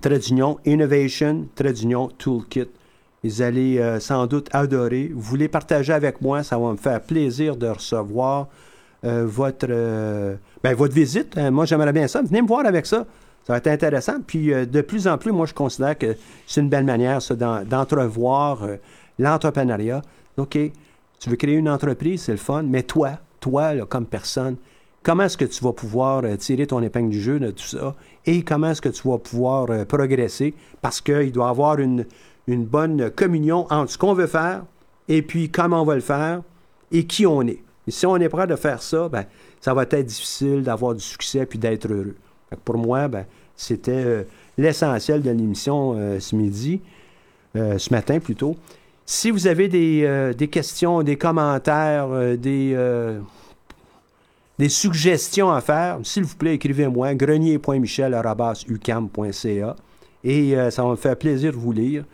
[0.00, 0.20] trait
[0.64, 1.74] innovation, trait
[2.16, 2.70] toolkit.
[3.22, 5.10] Vous allez euh, sans doute adorer.
[5.14, 8.48] Vous voulez partager avec moi, ça va me faire plaisir de recevoir
[9.04, 11.36] euh, votre, euh, ben, votre visite.
[11.36, 12.22] Euh, moi, j'aimerais bien ça.
[12.22, 13.06] Venez me voir avec ça.
[13.46, 14.20] Ça va être intéressant.
[14.26, 17.20] Puis, euh, de plus en plus, moi, je considère que c'est une belle manière,
[17.66, 18.66] d'entrevoir
[19.18, 20.02] l'entrepreneuriat.
[20.36, 20.58] OK,
[21.18, 24.56] tu veux créer une entreprise, c'est le fun, mais toi, toi, comme personne,
[25.02, 27.94] comment est-ce que tu vas pouvoir tirer ton épingle du jeu de tout ça?
[28.26, 30.54] Et comment est-ce que tu vas pouvoir progresser?
[30.80, 32.06] Parce qu'il doit y avoir une,
[32.46, 34.62] une bonne communion entre ce qu'on veut faire
[35.08, 36.42] et puis comment on va le faire
[36.92, 37.62] et qui on est.
[37.86, 39.24] Et si on est prêt de faire ça, ben,
[39.60, 42.14] ça va être difficile d'avoir du succès puis d'être heureux.
[42.64, 43.24] Pour moi, ben,
[43.56, 44.22] c'était euh,
[44.56, 46.80] l'essentiel de l'émission euh, ce midi,
[47.56, 48.56] euh, ce matin plutôt.
[49.06, 52.08] Si vous avez des, questions, des commentaires,
[52.38, 52.74] des,
[54.68, 59.76] suggestions à faire, s'il vous plaît, écrivez-moi grenier.michel.ucam.ca
[60.22, 62.04] et ça va me faire plaisir de vous lire.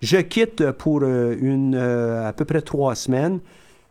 [0.00, 3.40] Je quitte pour une, à peu près trois semaines,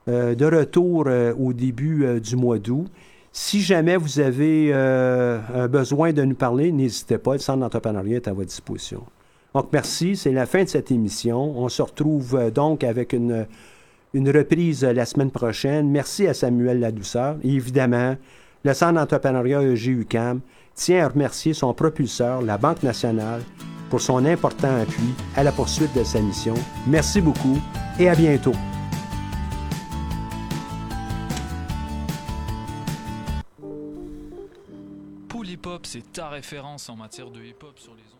[0.08, 2.88] de retour euh, au début euh, du mois d'août.
[3.36, 8.28] Si jamais vous avez euh, besoin de nous parler, n'hésitez pas, le Centre d'entrepreneuriat est
[8.28, 9.04] à votre disposition.
[9.56, 11.58] Donc, merci, c'est la fin de cette émission.
[11.58, 13.47] On se retrouve euh, donc avec une,
[14.14, 15.89] une reprise la semaine prochaine.
[15.89, 17.38] Merci à Samuel Ladouceur.
[17.43, 18.16] Et évidemment,
[18.64, 20.41] le Centre d'entrepreneuriat EGUCAM
[20.76, 23.41] tient à remercier son propulseur, la Banque nationale,
[23.89, 26.56] pour son important appui à la poursuite de sa mission.
[26.88, 27.58] Merci beaucoup
[27.99, 28.54] et à bientôt.
[35.64, 38.20] Pool Hip Hop, c'est ta référence en matière de hip hop sur les ondes.